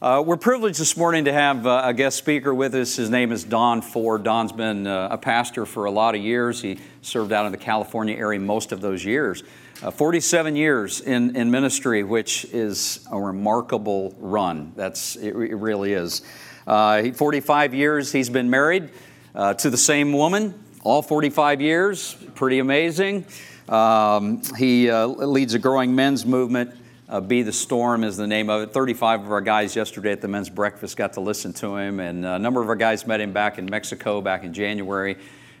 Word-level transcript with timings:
Uh, 0.00 0.22
we're 0.24 0.36
privileged 0.36 0.78
this 0.78 0.96
morning 0.96 1.24
to 1.24 1.32
have 1.32 1.66
uh, 1.66 1.82
a 1.84 1.92
guest 1.92 2.18
speaker 2.18 2.54
with 2.54 2.72
us. 2.76 2.94
His 2.94 3.10
name 3.10 3.32
is 3.32 3.42
Don 3.42 3.82
Ford. 3.82 4.22
Don's 4.22 4.52
been 4.52 4.86
uh, 4.86 5.08
a 5.10 5.18
pastor 5.18 5.66
for 5.66 5.86
a 5.86 5.90
lot 5.90 6.14
of 6.14 6.20
years. 6.20 6.62
He 6.62 6.78
served 7.02 7.32
out 7.32 7.46
in 7.46 7.50
the 7.50 7.58
California 7.58 8.14
area 8.14 8.38
most 8.38 8.70
of 8.70 8.80
those 8.80 9.04
years. 9.04 9.42
Uh, 9.82 9.90
47 9.90 10.54
years 10.54 11.00
in, 11.00 11.34
in 11.34 11.50
ministry, 11.50 12.04
which 12.04 12.44
is 12.44 13.04
a 13.10 13.18
remarkable 13.18 14.14
run. 14.20 14.72
That's, 14.76 15.16
it, 15.16 15.34
it 15.34 15.56
really 15.56 15.94
is. 15.94 16.22
Uh, 16.64 17.10
45 17.10 17.74
years 17.74 18.12
he's 18.12 18.30
been 18.30 18.50
married 18.50 18.90
uh, 19.34 19.54
to 19.54 19.68
the 19.68 19.76
same 19.76 20.12
woman, 20.12 20.54
all 20.84 21.02
45 21.02 21.60
years. 21.60 22.14
Pretty 22.36 22.60
amazing. 22.60 23.24
Um, 23.68 24.42
he 24.56 24.92
leads 24.92 25.54
a 25.54 25.58
growing 25.58 25.92
men's 25.96 26.24
movement. 26.24 26.77
Uh, 27.08 27.22
Be 27.22 27.40
the 27.40 27.54
Storm 27.54 28.04
is 28.04 28.18
the 28.18 28.26
name 28.26 28.50
of 28.50 28.60
it. 28.60 28.74
35 28.74 29.22
of 29.22 29.32
our 29.32 29.40
guys 29.40 29.74
yesterday 29.74 30.12
at 30.12 30.20
the 30.20 30.28
men's 30.28 30.50
breakfast 30.50 30.94
got 30.98 31.14
to 31.14 31.20
listen 31.20 31.54
to 31.54 31.74
him, 31.74 32.00
and 32.00 32.26
a 32.26 32.38
number 32.38 32.60
of 32.60 32.68
our 32.68 32.76
guys 32.76 33.06
met 33.06 33.18
him 33.18 33.32
back 33.32 33.56
in 33.56 33.64
Mexico 33.64 34.20
back 34.20 34.44
in 34.44 34.52
January. 34.52 35.16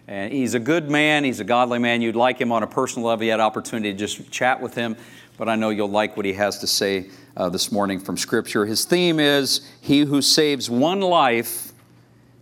And 0.06 0.30
he's 0.30 0.52
a 0.52 0.58
good 0.58 0.90
man, 0.90 1.24
he's 1.24 1.40
a 1.40 1.44
godly 1.44 1.78
man. 1.78 2.02
You'd 2.02 2.16
like 2.16 2.38
him 2.38 2.52
on 2.52 2.62
a 2.62 2.66
personal 2.66 3.08
level. 3.08 3.24
You 3.24 3.30
had 3.30 3.40
opportunity 3.40 3.92
to 3.92 3.98
just 3.98 4.30
chat 4.30 4.60
with 4.60 4.74
him, 4.74 4.94
but 5.38 5.48
I 5.48 5.56
know 5.56 5.70
you'll 5.70 5.88
like 5.88 6.18
what 6.18 6.26
he 6.26 6.34
has 6.34 6.58
to 6.58 6.66
say 6.66 7.06
uh, 7.34 7.48
this 7.48 7.72
morning 7.72 7.98
from 7.98 8.18
Scripture. 8.18 8.66
His 8.66 8.84
theme 8.84 9.18
is 9.18 9.66
He 9.80 10.00
who 10.00 10.20
saves 10.20 10.68
one 10.68 11.00
life 11.00 11.72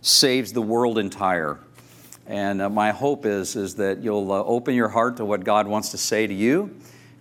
saves 0.01 0.51
the 0.51 0.61
world 0.61 0.97
entire. 0.97 1.59
And 2.25 2.61
uh, 2.61 2.69
my 2.69 2.91
hope 2.91 3.25
is, 3.25 3.55
is 3.55 3.75
that 3.75 4.03
you'll 4.03 4.33
uh, 4.33 4.43
open 4.43 4.75
your 4.75 4.89
heart 4.89 5.15
to 5.17 5.23
what 5.23 5.45
God 5.45 5.65
wants 5.65 5.91
to 5.91 5.97
say 5.97 6.27
to 6.27 6.33
you, 6.33 6.75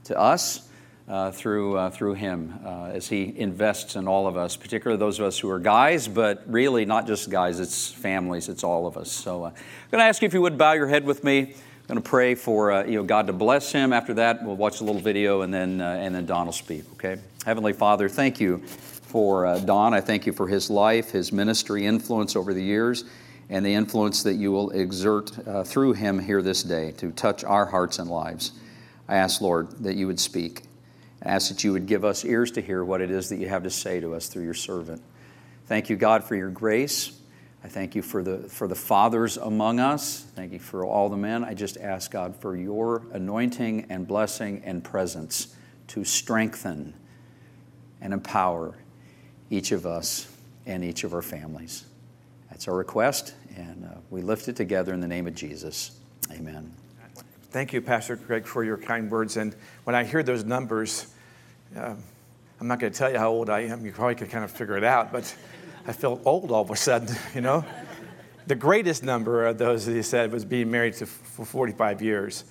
to 0.05 0.19
us, 0.19 0.66
uh, 1.09 1.31
through, 1.31 1.77
uh, 1.77 1.91
through 1.91 2.15
Him 2.15 2.59
uh, 2.65 2.87
as 2.87 3.09
He 3.09 3.33
invests 3.37 3.97
in 3.97 4.09
all 4.09 4.27
of 4.27 4.37
us, 4.37 4.57
particularly 4.57 4.99
those 4.99 5.19
of 5.21 5.27
us 5.27 5.39
who 5.39 5.49
are 5.51 5.59
guys, 5.59 6.09
but 6.09 6.43
really 6.47 6.85
not 6.85 7.07
just 7.07 7.31
guys, 7.31 7.61
it's 7.61 7.93
families, 7.93 8.49
it's 8.49 8.65
all 8.65 8.87
of 8.87 8.97
us. 8.97 9.11
So 9.11 9.45
uh, 9.45 9.49
I'm 9.49 9.55
going 9.91 10.01
to 10.01 10.05
ask 10.05 10.23
you 10.23 10.27
if 10.27 10.35
you 10.35 10.43
would 10.43 10.59
bow 10.59 10.73
your 10.73 10.89
head 10.89 11.05
with 11.05 11.23
me. 11.23 11.41
I'm 11.41 11.95
going 11.95 12.03
to 12.03 12.09
pray 12.09 12.35
for 12.35 12.73
uh, 12.73 12.85
you 12.85 12.97
know, 12.97 13.05
God 13.05 13.29
to 13.29 13.33
bless 13.33 13.71
him. 13.71 13.93
After 13.93 14.15
that, 14.15 14.45
we'll 14.45 14.57
watch 14.57 14.81
a 14.81 14.85
little 14.85 15.01
video 15.01 15.43
and 15.43 15.55
then, 15.55 15.81
uh, 15.81 15.91
and 16.01 16.13
then 16.13 16.27
Don 16.27 16.47
will 16.47 16.53
speak, 16.53 16.85
okay? 16.95 17.21
Heavenly 17.45 17.73
Father, 17.73 18.09
thank 18.09 18.41
you 18.41 18.59
for 18.59 19.61
Don. 19.65 19.95
I 19.95 20.01
thank 20.01 20.27
you 20.27 20.33
for 20.33 20.49
his 20.49 20.69
life, 20.69 21.13
his 21.13 21.33
ministry 21.33 21.87
influence 21.87 22.35
over 22.35 22.53
the 22.53 22.63
years, 22.63 23.05
and 23.49 23.65
the 23.65 23.73
influence 23.73 24.25
that 24.25 24.35
you 24.35 24.51
will 24.51 24.71
exert 24.71 25.31
through 25.65 25.93
him 25.93 26.19
here 26.19 26.43
this 26.43 26.65
day 26.65 26.91
to 26.97 27.13
touch 27.13 27.45
our 27.45 27.67
hearts 27.67 28.01
and 28.01 28.11
lives. 28.11 28.51
I 29.09 29.15
ask, 29.15 29.41
Lord, 29.41 29.71
that 29.85 29.95
you 29.95 30.09
would 30.09 30.19
speak. 30.19 30.66
Ask 31.27 31.49
that 31.49 31.65
you 31.65 31.73
would 31.73 31.87
give 31.87 32.05
us 32.05 32.25
ears 32.25 32.53
to 32.53 32.61
hear 32.61 32.85
what 32.85 33.01
it 33.01 33.11
is 33.11 33.31
that 33.31 33.37
you 33.37 33.49
have 33.49 33.65
to 33.65 33.71
say 33.71 33.99
to 33.99 34.15
us 34.15 34.29
through 34.29 34.45
your 34.45 34.55
servant. 34.55 35.03
Thank 35.67 35.91
you, 35.91 35.97
God, 35.97 36.23
for 36.23 36.37
your 36.37 36.51
grace. 36.51 37.19
I 37.65 37.69
thank 37.69 37.97
you 37.97 38.03
for 38.03 38.23
the, 38.23 38.49
for 38.49 38.69
the 38.69 38.77
fathers 38.77 39.37
among 39.37 39.81
us. 39.81 40.21
Thank 40.37 40.53
you 40.53 40.61
for 40.61 40.85
all 40.85 41.09
the 41.09 41.17
men. 41.17 41.43
I 41.43 41.55
just 41.55 41.79
ask, 41.79 42.13
God, 42.13 42.37
for 42.37 42.57
your 42.57 43.03
anointing 43.13 43.87
and 43.89 44.07
blessing 44.07 44.63
and 44.65 44.85
presence 44.85 45.57
to 45.89 46.05
strengthen 46.05 46.95
and 48.01 48.13
empower 48.13 48.77
each 49.51 49.73
of 49.73 49.85
us 49.85 50.33
and 50.65 50.85
each 50.85 51.03
of 51.03 51.13
our 51.13 51.23
families. 51.23 51.87
That's 52.51 52.69
our 52.69 52.77
request, 52.77 53.35
and 53.57 53.85
uh, 53.85 53.99
we 54.11 54.23
lift 54.23 54.47
it 54.47 54.55
together 54.55 54.95
in 54.95 55.01
the 55.01 55.09
name 55.09 55.27
of 55.27 55.35
Jesus. 55.35 55.99
Amen. 56.31 56.73
Thank 57.51 57.73
you, 57.73 57.81
Pastor 57.81 58.15
Greg, 58.15 58.47
for 58.47 58.63
your 58.63 58.77
kind 58.77 59.11
words. 59.11 59.37
And 59.37 59.57
when 59.85 59.97
I 59.97 60.05
hear 60.05 60.23
those 60.23 60.45
numbers, 60.45 61.07
um, 61.75 62.03
I'm 62.61 62.69
not 62.69 62.79
going 62.79 62.93
to 62.93 62.99
tell 62.99 63.11
you 63.11 63.19
how 63.19 63.31
old 63.31 63.51
I 63.51 63.61
am. 63.61 63.85
You 63.85 63.93
probably 63.93 64.15
could 64.15 64.31
kind 64.31 64.45
of 64.45 64.51
figure 64.51 64.77
it 64.77 64.85
out, 64.85 65.13
but 65.13 65.35
I 65.87 65.93
feel 65.93 66.21
old 66.25 66.51
all 66.51 66.63
of 66.63 66.71
a 66.71 66.77
sudden, 66.77 67.15
you 67.35 67.41
know? 67.41 67.65
the 68.47 68.55
greatest 68.55 69.03
number 69.03 69.45
of 69.47 69.59
those, 69.59 69.89
as 69.89 69.95
he 69.95 70.03
said, 70.03 70.33
was 70.33 70.45
being 70.45 70.71
married 70.71 70.95
to, 70.95 71.07
for 71.07 71.45
45 71.45 72.01
years 72.01 72.45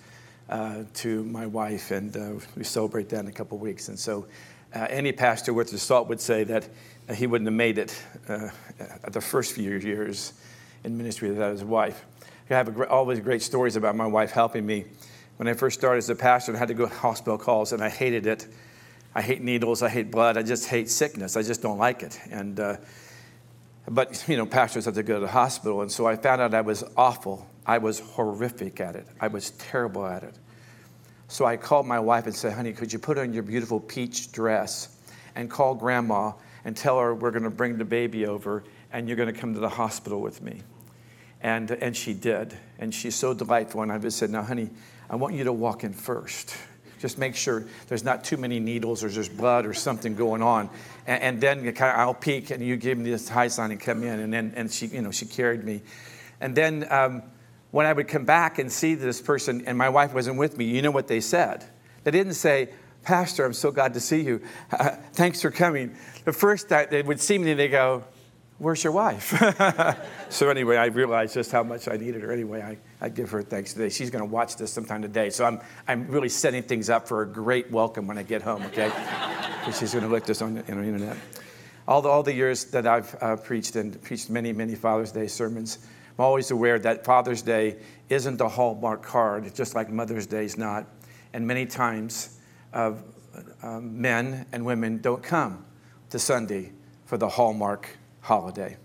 uh, 0.50 0.84
to 0.96 1.24
my 1.24 1.46
wife, 1.46 1.92
and 1.92 2.16
uh, 2.18 2.34
we 2.56 2.64
celebrate 2.64 3.10
that 3.10 3.22
in 3.22 3.28
a 3.28 3.32
couple 3.32 3.58
of 3.58 3.62
weeks. 3.62 3.88
And 3.88 3.98
so, 3.98 4.26
uh, 4.74 4.88
any 4.90 5.14
pastor 5.14 5.54
worth 5.54 5.72
his 5.72 5.82
salt 5.82 6.10
would 6.10 6.20
say 6.20 6.44
that 6.44 6.68
uh, 7.08 7.14
he 7.14 7.28
wouldn't 7.28 7.48
have 7.48 7.56
made 7.56 7.78
it 7.78 7.98
uh, 8.28 8.50
the 9.10 9.22
first 9.22 9.54
few 9.54 9.72
years 9.78 10.34
in 10.84 10.98
ministry 10.98 11.30
without 11.30 11.52
his 11.52 11.64
wife. 11.64 12.06
I 12.50 12.56
have 12.56 12.80
a, 12.80 12.88
always 12.90 13.20
great 13.22 13.42
stories 13.42 13.78
about 13.78 13.96
my 13.96 14.06
wife 14.06 14.32
helping 14.32 14.66
me. 14.66 14.86
When 15.38 15.48
I 15.48 15.54
first 15.54 15.80
started 15.80 16.00
as 16.00 16.10
a 16.10 16.16
pastor, 16.16 16.56
I 16.56 16.60
had 16.60 16.68
to 16.68 16.74
go 16.74 16.88
to 16.88 16.94
hospital 16.94 17.38
calls, 17.38 17.72
and 17.72 17.82
I 17.82 17.90
hated 17.90 18.28
it 18.28 18.48
I 19.16 19.22
hate 19.22 19.42
needles. 19.42 19.82
I 19.82 19.88
hate 19.88 20.12
blood. 20.12 20.38
I 20.38 20.44
just 20.44 20.68
hate 20.68 20.90
sickness. 20.90 21.38
I 21.38 21.42
just 21.42 21.62
don't 21.62 21.78
like 21.78 22.04
it. 22.04 22.20
And, 22.30 22.60
uh, 22.60 22.78
but, 23.88 24.24
you 24.28 24.36
know, 24.36 24.46
pastors 24.46 24.86
have 24.86 24.96
to 24.96 25.04
go 25.04 25.16
to 25.16 25.20
the 25.22 25.28
hospital. 25.28 25.82
And 25.82 25.92
so 25.92 26.06
I 26.06 26.18
found 26.18 26.42
out 26.42 26.54
I 26.54 26.62
was 26.62 26.84
awful. 26.98 27.48
I 27.66 27.78
was 27.78 28.02
horrific 28.02 28.82
at 28.82 28.96
it. 28.96 29.08
I 29.22 29.28
was 29.28 29.52
terrible 29.52 30.06
at 30.06 30.24
it. 30.24 30.38
So 31.30 31.46
I 31.46 31.56
called 31.56 31.88
my 31.88 32.00
wife 32.00 32.26
and 32.26 32.36
said, 32.36 32.54
honey, 32.54 32.74
could 32.74 32.92
you 32.92 33.00
put 33.00 33.18
on 33.18 33.34
your 33.34 33.44
beautiful 33.44 33.80
peach 33.80 34.32
dress 34.32 34.98
and 35.36 35.50
call 35.50 35.74
grandma 35.76 36.34
and 36.66 36.76
tell 36.76 37.00
her 37.00 37.16
we're 37.16 37.32
going 37.32 37.44
to 37.44 37.50
bring 37.50 37.78
the 37.78 37.86
baby 37.86 38.28
over 38.28 38.64
and 38.92 39.08
you're 39.08 39.18
going 39.18 39.34
to 39.34 39.40
come 39.40 39.54
to 39.54 39.60
the 39.60 39.70
hospital 39.70 40.22
with 40.22 40.42
me? 40.42 40.62
And, 41.42 41.72
and 41.72 41.96
she 41.96 42.14
did. 42.14 42.58
And 42.80 42.94
she's 42.94 43.16
so 43.16 43.34
delightful. 43.34 43.82
And 43.82 43.92
I 43.92 43.98
just 43.98 44.18
said, 44.18 44.30
now, 44.30 44.44
honey, 44.44 44.70
I 45.10 45.16
want 45.16 45.36
you 45.36 45.46
to 45.46 45.54
walk 45.54 45.84
in 45.84 45.94
first. 45.94 46.56
Just 47.00 47.18
make 47.18 47.36
sure 47.36 47.66
there's 47.88 48.04
not 48.04 48.24
too 48.24 48.38
many 48.38 48.60
needles 48.60 49.04
or 49.04 49.10
there's 49.10 49.30
blood 49.30 49.66
or 49.66 49.74
something 49.74 50.16
going 50.16 50.42
on. 50.42 50.70
And, 51.08 51.22
and 51.22 51.42
then 51.42 51.64
kind 51.74 51.92
of, 51.92 52.00
I'll 52.00 52.14
peek 52.14 52.52
and 52.52 52.66
you 52.66 52.78
give 52.78 52.98
me 52.98 53.10
this 53.10 53.30
high 53.30 53.48
sign 53.48 53.72
and 53.72 53.80
come 53.80 54.04
in. 54.04 54.20
And 54.20 54.34
then 54.34 54.54
and 54.56 54.72
she, 54.72 54.88
you 54.88 55.02
know, 55.02 55.12
she 55.12 55.26
carried 55.26 55.64
me. 55.64 55.82
And 56.42 56.56
then 56.56 56.88
um, 56.90 57.24
when 57.72 57.86
I 57.86 57.94
would 57.94 58.08
come 58.08 58.26
back 58.26 58.60
and 58.60 58.72
see 58.72 58.96
this 58.96 59.22
person 59.22 59.64
and 59.66 59.78
my 59.78 59.90
wife 59.90 60.14
wasn't 60.14 60.38
with 60.38 60.58
me, 60.58 60.66
you 60.66 60.82
know 60.82 60.92
what 60.92 61.08
they 61.08 61.20
said? 61.20 61.66
They 62.04 62.12
didn't 62.12 62.34
say, 62.34 62.70
Pastor, 63.04 63.46
I'm 63.46 63.54
so 63.54 63.72
glad 63.72 63.94
to 63.94 64.00
see 64.00 64.22
you. 64.22 64.42
Uh, 64.72 64.92
thanks 65.14 65.42
for 65.42 65.52
coming. 65.52 65.96
The 66.24 66.34
first 66.34 66.70
time 66.70 66.88
they 66.90 67.04
would 67.04 67.20
see 67.20 67.38
me, 67.38 67.54
they 67.54 67.68
go, 67.68 68.04
Where's 68.58 68.84
your 68.84 68.94
wife? 68.94 69.34
so, 70.30 70.50
anyway, 70.50 70.78
I 70.78 70.86
realized 70.86 71.34
just 71.34 71.52
how 71.52 71.62
much 71.62 71.90
I 71.90 71.98
needed 71.98 72.22
her. 72.22 72.32
Anyway, 72.32 72.62
I, 72.62 72.78
I 73.06 73.10
give 73.10 73.30
her 73.30 73.44
thanks 73.44 73.74
today. 73.74 73.90
She's 73.90 74.10
going 74.10 74.24
to 74.24 74.30
watch 74.30 74.56
this 74.56 74.74
sometime 74.74 75.04
today. 75.04 75.30
So, 75.30 75.46
I'm, 75.46 75.62
I'm 75.88 76.08
really 76.08 76.28
setting 76.28 76.64
things 76.64 76.90
up 76.90 77.08
for 77.08 77.22
a 77.22 77.28
great 77.28 77.70
welcome 77.70 78.08
when 78.08 78.18
I 78.18 78.24
get 78.24 78.42
home, 78.42 78.64
okay? 78.64 78.92
she's 79.78 79.94
going 79.94 80.04
to 80.04 80.10
look 80.10 80.26
this 80.26 80.42
on 80.42 80.56
the, 80.56 80.62
on 80.72 80.82
the 80.82 80.88
internet. 80.88 81.16
All 81.88 82.02
the, 82.02 82.10
all 82.10 82.24
the 82.24 82.34
years 82.34 82.66
that 82.66 82.88
I've 82.88 83.16
uh, 83.22 83.36
preached 83.36 83.76
and 83.76 84.02
preached 84.02 84.32
many, 84.32 84.52
many 84.54 84.74
Father's 84.74 85.12
Day 85.12 85.28
sermons, 85.28 85.78
I'm 86.18 86.26
always 86.26 86.50
aware 86.50 86.80
that 86.80 87.06
Father's 87.06 87.44
Day 87.44 87.78
isn't 88.10 88.42
a 88.42 88.50
hallmark 88.50 89.04
card, 89.04 89.54
just 89.54 89.76
like 89.76 89.92
Mother's 89.92 90.26
Day 90.26 90.46
is 90.46 90.58
not. 90.58 90.88
And 91.32 91.46
many 91.46 91.68
times, 91.68 92.40
uh, 92.74 92.94
uh, 93.62 93.82
men 93.82 94.48
and 94.52 94.66
women 94.66 94.98
don't 94.98 95.22
come 95.22 95.64
to 96.10 96.18
Sunday 96.18 96.72
for 97.06 97.18
the 97.18 97.30
hallmark 97.30 97.88
holiday 98.22 98.78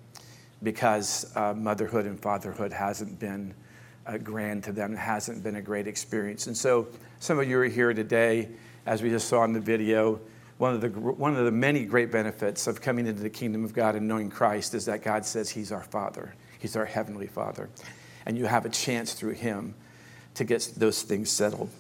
because 0.63 1.35
uh, 1.37 1.55
motherhood 1.55 2.05
and 2.05 2.21
fatherhood 2.21 2.75
hasn't 2.75 3.19
been 3.19 3.55
uh, 4.07 4.19
grand 4.19 4.65
to 4.65 4.73
them, 4.73 4.95
it 4.95 4.99
hasn't 4.99 5.43
been 5.43 5.57
a 5.57 5.63
great 5.63 5.87
experience. 5.87 6.47
And 6.47 6.57
so, 6.57 6.89
some 7.19 7.39
of 7.39 7.49
you 7.49 7.59
are 7.61 7.65
here 7.65 7.93
today, 7.93 8.49
as 8.87 9.03
we 9.03 9.11
just 9.11 9.29
saw 9.29 9.45
in 9.45 9.53
the 9.53 9.61
video. 9.61 10.21
One 10.59 10.75
of, 10.75 10.81
the, 10.83 10.89
one 10.89 11.37
of 11.37 11.45
the 11.45 11.51
many 11.51 11.87
great 11.87 12.13
benefits 12.13 12.67
of 12.67 12.83
coming 12.83 13.07
into 13.07 13.23
the 13.23 13.31
kingdom 13.31 13.65
of 13.65 13.73
God 13.73 13.95
and 13.95 14.07
knowing 14.07 14.29
Christ 14.29 14.75
is 14.75 14.85
that 14.87 15.03
God 15.03 15.25
says 15.25 15.49
He's 15.49 15.73
our 15.73 15.83
Father, 15.83 16.35
He's 16.59 16.77
our 16.77 16.85
Heavenly 16.85 17.27
Father. 17.27 17.71
And 18.27 18.37
you 18.37 18.45
have 18.47 18.67
a 18.67 18.69
chance 18.69 19.15
through 19.15 19.35
Him 19.35 19.75
to 20.35 20.45
get 20.45 20.71
those 20.77 21.03
things 21.03 21.31
settled. 21.31 21.71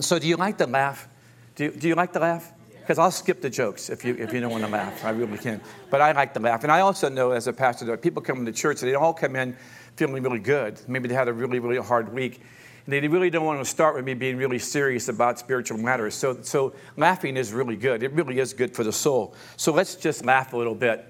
So, 0.00 0.18
do 0.18 0.26
you 0.26 0.36
like 0.36 0.58
to 0.58 0.66
laugh? 0.66 1.08
Do 1.54 1.64
you, 1.64 1.70
do 1.70 1.88
you 1.88 1.94
like 1.94 2.12
to 2.14 2.18
laugh? 2.18 2.52
Because 2.84 2.98
I'll 2.98 3.10
skip 3.10 3.40
the 3.40 3.48
jokes 3.48 3.88
if 3.88 4.04
you, 4.04 4.14
if 4.18 4.30
you 4.30 4.40
don't 4.40 4.50
want 4.50 4.62
to 4.62 4.70
laugh. 4.70 5.06
I 5.06 5.10
really 5.10 5.38
can. 5.38 5.58
But 5.88 6.02
I 6.02 6.12
like 6.12 6.34
to 6.34 6.40
laugh. 6.40 6.64
And 6.64 6.70
I 6.70 6.80
also 6.80 7.08
know 7.08 7.30
as 7.30 7.46
a 7.46 7.52
pastor 7.52 7.86
that 7.86 8.02
people 8.02 8.20
come 8.20 8.40
into 8.40 8.52
church 8.52 8.82
and 8.82 8.90
they 8.90 8.94
all 8.94 9.14
come 9.14 9.36
in 9.36 9.56
feeling 9.96 10.22
really 10.22 10.38
good. 10.38 10.78
Maybe 10.86 11.08
they 11.08 11.14
had 11.14 11.28
a 11.28 11.32
really, 11.32 11.60
really 11.60 11.78
hard 11.78 12.12
week. 12.12 12.42
And 12.84 12.92
they 12.92 13.08
really 13.08 13.30
don't 13.30 13.46
want 13.46 13.58
to 13.58 13.64
start 13.64 13.94
with 13.94 14.04
me 14.04 14.12
being 14.12 14.36
really 14.36 14.58
serious 14.58 15.08
about 15.08 15.38
spiritual 15.38 15.78
matters. 15.78 16.14
So, 16.14 16.42
so 16.42 16.74
laughing 16.98 17.38
is 17.38 17.54
really 17.54 17.76
good. 17.76 18.02
It 18.02 18.12
really 18.12 18.38
is 18.38 18.52
good 18.52 18.74
for 18.74 18.84
the 18.84 18.92
soul. 18.92 19.34
So 19.56 19.72
let's 19.72 19.94
just 19.94 20.26
laugh 20.26 20.52
a 20.52 20.56
little 20.58 20.74
bit. 20.74 21.06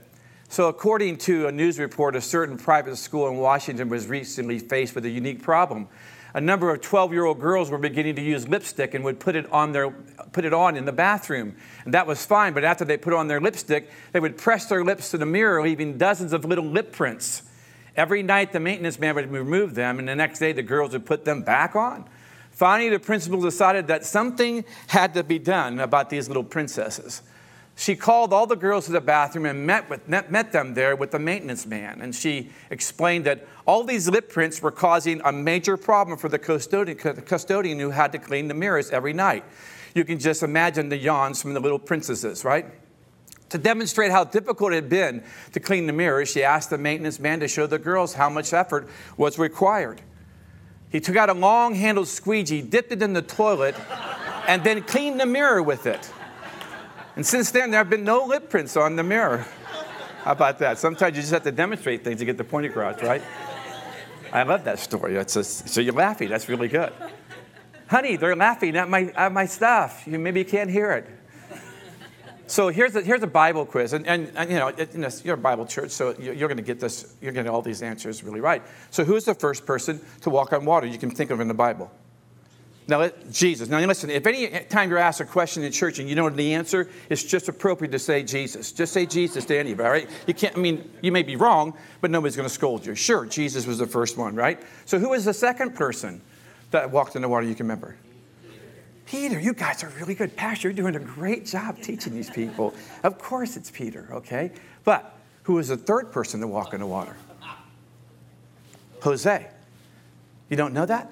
So, 0.49 0.69
according 0.69 1.17
to 1.19 1.49
a 1.49 1.53
news 1.53 1.81
report, 1.81 2.15
a 2.15 2.21
certain 2.21 2.57
private 2.57 2.95
school 2.97 3.27
in 3.27 3.39
Washington 3.39 3.89
was 3.89 4.07
recently 4.07 4.61
faced 4.61 4.95
with 4.95 5.05
a 5.07 5.11
unique 5.11 5.43
problem 5.43 5.89
a 6.35 6.41
number 6.41 6.71
of 6.71 6.81
12 6.81 7.13
year 7.13 7.25
old 7.25 7.41
girls 7.41 7.71
were 7.71 7.79
beginning 7.79 8.17
to 8.17 8.23
use 8.23 8.49
lipstick 8.49 8.93
and 8.93 9.05
would 9.05 9.21
put 9.21 9.37
it 9.37 9.51
on 9.53 9.73
their 9.73 9.91
put 10.33 10.45
it 10.45 10.53
on 10.53 10.77
in 10.77 10.85
the 10.85 10.93
bathroom. 10.93 11.55
And 11.85 11.95
that 11.95 12.07
was 12.07 12.27
fine 12.27 12.53
but 12.53 12.65
after 12.65 12.85
they 12.85 12.97
put 12.97 13.13
on 13.13 13.29
their 13.29 13.41
lipstick 13.41 13.89
they 14.13 14.21
would 14.21 14.37
press 14.37 14.67
their 14.67 14.85
lips 14.85 15.13
to 15.13 15.19
the 15.19 15.27
mirror 15.27 15.63
leaving 15.63 15.97
dozens 15.97 16.33
of 16.33 16.45
little 16.45 16.65
lip 16.65 16.93
prints. 16.93 17.43
Every 17.97 18.25
night 18.25 18.53
the 18.53 18.61
maintenance 18.61 18.99
man 18.99 19.15
would 19.15 19.31
remove 19.31 19.75
them 19.75 20.01
and 20.01 20.09
the 20.09 20.17
next 20.17 20.41
day 20.41 20.53
the 20.53 20.63
girls 20.63 20.93
would 20.93 21.07
put 21.07 21.25
them 21.25 21.43
back 21.43 21.77
on. 21.77 22.05
Finally 22.51 22.91
the 22.91 22.99
principal 22.99 23.41
decided 23.41 23.87
that 23.87 24.05
something 24.05 24.65
had 24.89 25.15
to 25.15 25.23
be 25.23 25.39
done 25.39 25.79
about 25.79 26.11
these 26.11 26.29
little 26.29 26.45
princesses 26.45 27.23
she 27.77 27.97
called 27.97 28.33
all 28.33 28.47
the 28.47 28.57
girls 28.57 28.87
to 28.87 28.93
the 28.93 29.01
bathroom 29.01 29.47
and 29.47 29.67
met, 29.67 29.91
with, 29.91 30.09
met, 30.09 30.53
them 30.53 30.75
there 30.75 30.95
with 30.95 31.11
the 31.11 31.19
maintenance 31.19 31.67
man. 31.67 32.01
And 32.01 32.15
she 32.15 32.51
explained 32.71 33.27
that 33.27 33.47
all 33.67 33.83
these 33.83 34.09
lip 34.09 34.31
prints 34.31 34.63
were 34.63 34.71
causing 34.71 35.21
a 35.25 35.33
major 35.33 35.77
problem 35.77 36.17
for 36.17 36.29
the 36.29 36.39
custodian, 36.39 36.97
the 37.03 37.23
custodian 37.23 37.81
who 37.81 37.91
had 37.91 38.13
to 38.13 38.19
clean 38.19 38.47
the 38.47 38.55
mirrors 38.55 38.91
every 38.91 39.13
night. 39.13 39.45
You 39.95 40.05
can 40.05 40.19
just 40.19 40.43
imagine 40.43 40.89
the 40.89 40.97
yawns 40.97 41.43
from 41.43 41.55
the 41.55 41.61
little 41.61 41.79
princesses, 41.79 42.45
right? 42.45 42.67
To 43.51 43.59
demonstrate 43.59 44.11
how 44.11 44.25
difficult 44.25 44.73
it 44.73 44.77
had 44.77 44.89
been 44.89 45.25
to 45.53 45.61
clean 45.61 45.87
the 45.87 45.93
mirrors, 45.93 46.31
she 46.31 46.43
asked 46.43 46.71
the 46.71 46.79
maintenance 46.79 47.19
man 47.19 47.41
to 47.41 47.49
show 47.49 47.67
the 47.67 47.79
girls 47.79 48.15
how 48.15 48.29
much 48.29 48.53
effort 48.53 48.89
was 49.17 49.39
required. 49.39 50.01
He 50.91 51.01
took 51.01 51.17
out 51.17 51.29
a 51.29 51.35
long 51.35 51.75
handled 51.75 52.07
squeegee, 52.07 52.63
dipped 52.63 52.93
it 52.93 53.03
in 53.03 53.13
the 53.13 53.23
toilet, 53.23 53.75
and 54.47 54.63
then 54.63 54.83
cleaned 54.83 55.19
the 55.19 55.27
mirror 55.27 55.63
with 55.63 55.87
it. 55.87 56.11
And 57.17 57.25
since 57.25 57.51
then, 57.51 57.71
there 57.71 57.79
have 57.79 57.91
been 57.91 58.05
no 58.05 58.25
lip 58.25 58.51
prints 58.51 58.77
on 58.77 58.97
the 58.97 59.05
mirror. 59.05 59.47
How 60.23 60.33
about 60.33 60.59
that? 60.61 60.79
Sometimes 60.79 61.17
you 61.17 61.23
just 61.23 61.33
have 61.33 61.45
to 61.45 61.53
demonstrate 61.53 62.03
things 62.03 62.19
to 62.19 62.25
get 62.25 62.39
the 62.39 62.45
point 62.45 62.67
across, 62.67 63.03
right? 63.03 63.23
I 64.33 64.43
love 64.43 64.65
that 64.65 64.79
story. 64.81 65.17
A, 65.17 65.29
so 65.29 65.81
you're 65.81 65.95
laughing. 65.95 66.29
That's 66.29 66.49
really 66.49 66.69
good. 66.69 66.93
Honey, 67.87 68.17
they're 68.17 68.35
laughing 68.35 68.77
at 68.77 68.89
my, 68.89 69.13
at 69.15 69.33
my 69.33 69.47
stuff. 69.47 70.03
You, 70.07 70.19
maybe 70.19 70.43
can't 70.43 70.71
hear 70.71 70.93
it. 70.93 71.07
So 72.47 72.69
here's 72.69 72.97
a, 72.97 73.03
here's 73.03 73.23
a 73.23 73.29
Bible 73.29 73.65
quiz. 73.65 73.93
And, 73.93 74.07
and, 74.07 74.33
and 74.35 74.51
you 74.51 74.59
know, 74.59 74.69
it, 74.69 74.95
you 74.95 75.07
you're 75.25 75.35
a 75.35 75.39
Bible 75.39 75.67
church, 75.67 75.91
so 75.91 76.15
you're, 76.19 76.35
you're 76.35 76.49
going 76.49 76.57
to 76.57 76.65
get 76.65 76.81
this, 76.81 77.15
you're 77.21 77.33
going 77.33 77.45
to 77.45 77.51
get 77.51 77.55
all 77.55 77.63
these 77.63 77.83
answers 77.83 78.25
really 78.25 78.41
right. 78.41 78.63
So 78.91 79.05
who's 79.05 79.25
the 79.25 79.35
first 79.35 79.65
person 79.65 80.01
to 80.23 80.31
walk 80.31 80.53
on 80.53 80.65
water 80.65 80.87
you 80.87 80.99
can 80.99 81.11
think 81.11 81.31
of 81.31 81.41
in 81.41 81.49
the 81.49 81.55
Bible? 81.55 81.91
Now, 82.87 83.09
Jesus. 83.31 83.69
Now, 83.69 83.79
listen, 83.81 84.11
if 84.11 84.27
any 84.27 84.49
time 84.65 84.91
you're 84.91 84.99
asked 84.99 85.21
a 85.21 85.25
question 85.25 85.63
in 85.63 85.73
church 85.73 85.99
and 85.99 86.09
you 86.09 86.15
know 86.15 86.29
the 86.29 86.53
answer, 86.53 86.89
it's 87.09 87.25
just 87.25 87.49
appropriate 87.49 87.93
to 87.93 87.99
say 87.99 88.23
Jesus. 88.23 88.73
Just 88.73 88.93
say 88.93 89.07
Jesus 89.07 89.47
to 89.47 89.59
anybody, 89.59 89.89
right? 89.89 90.11
You 90.27 90.35
can't, 90.35 90.55
I 90.57 90.61
mean, 90.61 90.91
you 91.01 91.11
may 91.11 91.23
be 91.23 91.37
wrong, 91.37 91.75
but 92.03 92.11
nobody's 92.11 92.37
going 92.37 92.49
to 92.49 92.55
scold 92.55 92.85
you. 92.85 92.95
Sure, 92.95 93.25
Jesus 93.25 93.67
was 93.67 93.79
the 93.79 93.87
first 93.87 94.19
one, 94.19 94.35
right? 94.35 94.61
So, 94.85 94.99
who 94.99 95.11
was 95.11 95.25
the 95.25 95.33
second 95.33 95.75
person 95.75 96.21
that 96.73 96.91
walked 96.91 97.17
in 97.17 97.23
the 97.23 97.29
water 97.29 97.47
you 97.47 97.55
can 97.55 97.65
remember? 97.65 97.97
Peter, 99.07 99.39
you 99.39 99.55
guys 99.55 99.83
are 99.83 99.91
really 99.91 100.15
good. 100.15 100.35
Pastor, 100.37 100.69
you're 100.69 100.77
doing 100.77 100.97
a 100.97 101.01
great 101.01 101.47
job 101.47 101.81
teaching 101.81 102.15
these 102.15 102.31
people. 102.31 102.75
Of 103.03 103.19
course 103.19 103.57
it's 103.57 103.71
Peter, 103.71 104.09
okay? 104.11 104.51
But 104.83 105.17
who 105.45 105.55
was 105.55 105.69
the 105.69 105.77
third 105.77 106.11
person 106.11 106.41
to 106.41 106.47
walk 106.47 106.75
in 106.75 106.81
the 106.81 106.87
water? 106.87 107.17
Jose. 109.03 109.47
You 110.49 110.57
don't 110.57 110.73
know 110.73 110.87
that? 110.87 111.11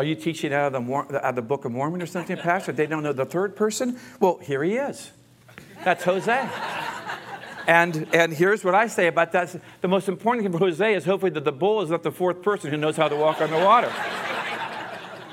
Are 0.00 0.04
you 0.04 0.14
teaching 0.14 0.54
out 0.54 0.74
of, 0.74 0.86
the, 0.86 0.94
out 0.94 1.24
of 1.24 1.34
the 1.34 1.42
Book 1.42 1.66
of 1.66 1.72
Mormon 1.72 2.00
or 2.00 2.06
something, 2.06 2.34
Pastor? 2.38 2.72
They 2.72 2.86
don't 2.86 3.02
know 3.02 3.12
the 3.12 3.26
third 3.26 3.54
person? 3.54 4.00
Well, 4.18 4.38
here 4.38 4.64
he 4.64 4.76
is. 4.76 5.10
That's 5.84 6.02
Jose. 6.04 6.48
And, 7.66 8.06
and 8.14 8.32
here's 8.32 8.64
what 8.64 8.74
I 8.74 8.86
say 8.86 9.08
about 9.08 9.32
that. 9.32 9.54
The 9.82 9.88
most 9.88 10.08
important 10.08 10.44
thing 10.44 10.52
for 10.52 10.58
Jose 10.58 10.94
is 10.94 11.04
hopefully 11.04 11.32
that 11.32 11.44
the 11.44 11.52
bull 11.52 11.82
is 11.82 11.90
not 11.90 12.02
the 12.02 12.10
fourth 12.10 12.40
person 12.40 12.70
who 12.70 12.78
knows 12.78 12.96
how 12.96 13.08
to 13.08 13.14
walk 13.14 13.42
on 13.42 13.50
the 13.50 13.58
water. 13.58 13.92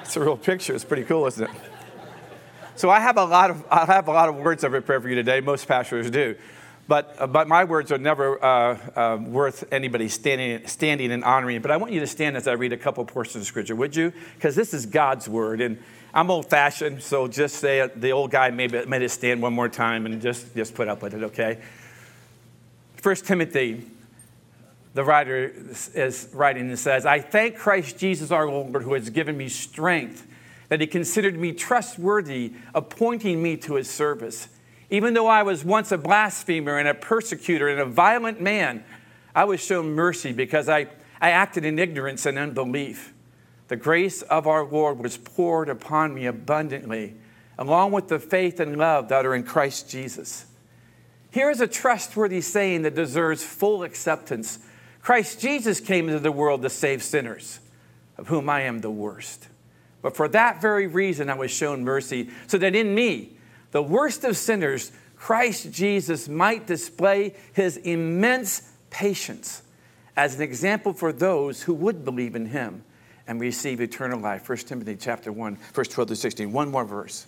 It's 0.02 0.18
a 0.18 0.20
real 0.20 0.36
picture. 0.36 0.76
It's 0.76 0.84
pretty 0.84 1.06
cool, 1.06 1.26
isn't 1.28 1.50
it? 1.50 1.62
So 2.76 2.90
I 2.90 3.00
have 3.00 3.16
a 3.16 3.24
lot 3.24 3.50
of, 3.50 3.64
I 3.72 3.86
have 3.86 4.10
a 4.10 4.12
lot 4.12 4.28
of 4.28 4.36
words 4.36 4.66
I 4.66 4.68
prepare 4.68 5.00
for 5.00 5.08
you 5.08 5.16
today. 5.16 5.40
Most 5.40 5.66
pastors 5.66 6.12
do. 6.12 6.36
But, 6.88 7.16
uh, 7.20 7.28
but 7.28 7.50
my 7.50 7.66
words 7.66 7.92
are 7.92 7.98
never 7.98 8.44
uh, 8.44 8.78
uh, 8.96 9.18
worth 9.18 9.66
anybody 9.72 10.08
standing, 10.08 10.66
standing 10.68 11.12
and 11.12 11.24
honoring. 11.24 11.62
But 11.62 11.72
I 11.72 11.78
want 11.78 11.92
you 11.92 12.00
to 12.00 12.08
stand 12.08 12.38
as 12.38 12.48
I 12.48 12.54
read 12.54 12.72
a 12.72 12.78
couple 12.78 13.04
portions 13.04 13.36
of 13.36 13.46
scripture, 13.46 13.76
would 13.76 13.96
you? 13.96 14.14
Because 14.36 14.56
this 14.56 14.74
is 14.74 14.86
God's 14.86 15.28
word. 15.28 15.60
And 15.60 15.84
I'm 16.14 16.32
old 16.32 16.50
fashioned, 16.50 17.04
so 17.04 17.28
just 17.28 17.58
say 17.58 17.80
it. 17.82 18.00
The 18.00 18.12
old 18.12 18.32
guy 18.32 18.52
maybe 18.52 18.86
made 18.86 19.02
it 19.02 19.10
stand 19.10 19.42
one 19.42 19.54
more 19.54 19.68
time 19.68 20.06
and 20.06 20.22
just, 20.22 20.56
just 20.56 20.76
put 20.76 20.88
up 20.88 21.02
with 21.02 21.14
it, 21.14 21.24
okay? 21.24 21.60
First 22.96 23.26
Timothy, 23.26 23.86
the 24.94 25.04
writer 25.04 25.54
is 25.94 26.30
writing 26.34 26.70
and 26.70 26.80
says, 26.80 27.06
I 27.06 27.20
thank 27.20 27.58
Christ 27.58 28.00
Jesus 28.00 28.32
our 28.32 28.50
Lord 28.50 28.82
who 28.82 28.94
has 28.94 29.10
given 29.10 29.38
me 29.38 29.50
strength, 29.50 30.26
that 30.70 30.80
he 30.80 30.88
considered 30.88 31.38
me 31.38 31.52
trustworthy, 31.52 32.54
appointing 32.74 33.44
me 33.44 33.58
to 33.58 33.76
his 33.76 33.90
service. 33.90 34.48
Even 34.90 35.14
though 35.14 35.28
I 35.28 35.44
was 35.44 35.66
once 35.66 35.92
a 35.92 35.98
blasphemer 35.98 36.78
and 36.78 36.88
a 36.88 36.94
persecutor 36.94 37.68
and 37.68 37.80
a 37.80 37.86
violent 37.86 38.42
man, 38.42 38.84
I 39.36 39.44
was 39.44 39.60
shown 39.60 39.92
mercy 39.92 40.32
because 40.32 40.70
I, 40.70 40.88
I 41.20 41.32
acted 41.32 41.66
in 41.66 41.78
ignorance 41.78 42.26
and 42.26 42.38
unbelief. 42.38 43.14
The 43.68 43.76
grace 43.76 44.22
of 44.22 44.48
our 44.48 44.64
Lord 44.64 45.00
was 45.00 45.18
poured 45.18 45.68
upon 45.68 46.14
me 46.14 46.26
abundantly, 46.26 47.16
along 47.58 47.92
with 47.92 48.08
the 48.08 48.20
faith 48.20 48.60
and 48.60 48.78
love 48.78 49.10
that 49.10 49.26
are 49.26 49.36
in 49.36 49.44
Christ 49.44 49.90
Jesus. 49.90 50.46
Here 51.32 51.50
is 51.50 51.60
a 51.60 51.68
trustworthy 51.68 52.42
saying 52.42 52.84
that 52.84 52.96
deserves 52.96 53.44
full 53.44 53.84
acceptance 53.84 54.60
Christ 55.08 55.40
Jesus 55.40 55.80
came 55.80 56.10
into 56.10 56.20
the 56.20 56.34
world 56.34 56.64
to 56.64 56.70
save 56.70 57.02
sinners, 57.02 57.62
of 58.18 58.28
whom 58.28 58.50
I 58.50 58.64
am 58.64 58.82
the 58.82 58.92
worst. 58.92 59.48
But 60.02 60.18
for 60.18 60.28
that 60.28 60.62
very 60.62 60.86
reason, 60.86 61.30
I 61.30 61.36
was 61.36 61.50
shown 61.50 61.86
mercy, 61.86 62.30
so 62.48 62.58
that 62.58 62.76
in 62.76 62.94
me, 62.94 63.37
the 63.78 63.84
worst 63.84 64.24
of 64.24 64.36
sinners, 64.36 64.92
Christ 65.16 65.72
Jesus 65.72 66.28
might 66.28 66.66
display 66.66 67.36
his 67.54 67.78
immense 67.78 68.74
patience 68.90 69.62
as 70.16 70.34
an 70.34 70.42
example 70.42 70.94
for 70.94 71.14
those 71.14 71.62
who 71.62 71.76
would 71.76 72.04
believe 72.04 72.36
in 72.36 72.48
him 72.48 72.84
and 73.28 73.40
receive 73.40 73.80
eternal 73.80 74.20
life. 74.20 74.50
1 74.50 74.58
Timothy 74.58 74.96
chapter 74.96 75.32
1, 75.32 75.60
verse 75.76 75.90
12 75.90 76.08
to 76.08 76.16
16. 76.16 76.52
One 76.52 76.72
more 76.72 76.86
verse. 76.86 77.28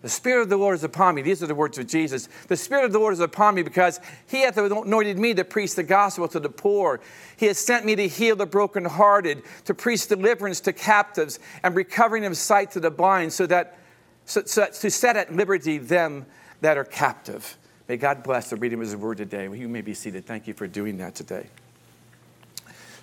The 0.00 0.08
Spirit 0.08 0.42
of 0.42 0.48
the 0.48 0.56
Lord 0.56 0.76
is 0.76 0.84
upon 0.84 1.16
me. 1.16 1.22
These 1.22 1.42
are 1.42 1.48
the 1.48 1.56
words 1.56 1.76
of 1.76 1.88
Jesus. 1.88 2.28
The 2.46 2.56
Spirit 2.56 2.84
of 2.84 2.92
the 2.92 3.00
Lord 3.00 3.14
is 3.14 3.18
upon 3.18 3.56
me 3.56 3.64
because 3.64 3.98
He 4.28 4.42
hath 4.42 4.56
anointed 4.58 5.18
me 5.18 5.34
to 5.34 5.44
preach 5.44 5.74
the 5.74 5.82
gospel 5.82 6.28
to 6.28 6.38
the 6.38 6.48
poor. 6.48 7.00
He 7.36 7.46
has 7.46 7.58
sent 7.58 7.84
me 7.84 7.96
to 7.96 8.06
heal 8.06 8.36
the 8.36 8.46
brokenhearted, 8.46 9.42
to 9.64 9.74
preach 9.74 10.06
deliverance 10.06 10.60
to 10.60 10.72
captives, 10.72 11.40
and 11.64 11.74
recovering 11.74 12.26
of 12.26 12.36
sight 12.36 12.70
to 12.72 12.80
the 12.80 12.92
blind, 12.92 13.32
so 13.32 13.44
that 13.46 13.74
so, 14.28 14.42
so, 14.44 14.66
to 14.66 14.90
set 14.90 15.16
at 15.16 15.34
liberty 15.34 15.78
them 15.78 16.26
that 16.60 16.76
are 16.76 16.84
captive. 16.84 17.56
May 17.88 17.96
God 17.96 18.22
bless 18.22 18.50
the 18.50 18.56
reading 18.56 18.78
of 18.78 18.84
His 18.84 18.94
word 18.94 19.16
today. 19.16 19.44
You 19.44 19.68
may 19.68 19.80
be 19.80 19.94
seated. 19.94 20.26
Thank 20.26 20.46
you 20.46 20.52
for 20.52 20.66
doing 20.66 20.98
that 20.98 21.14
today. 21.14 21.46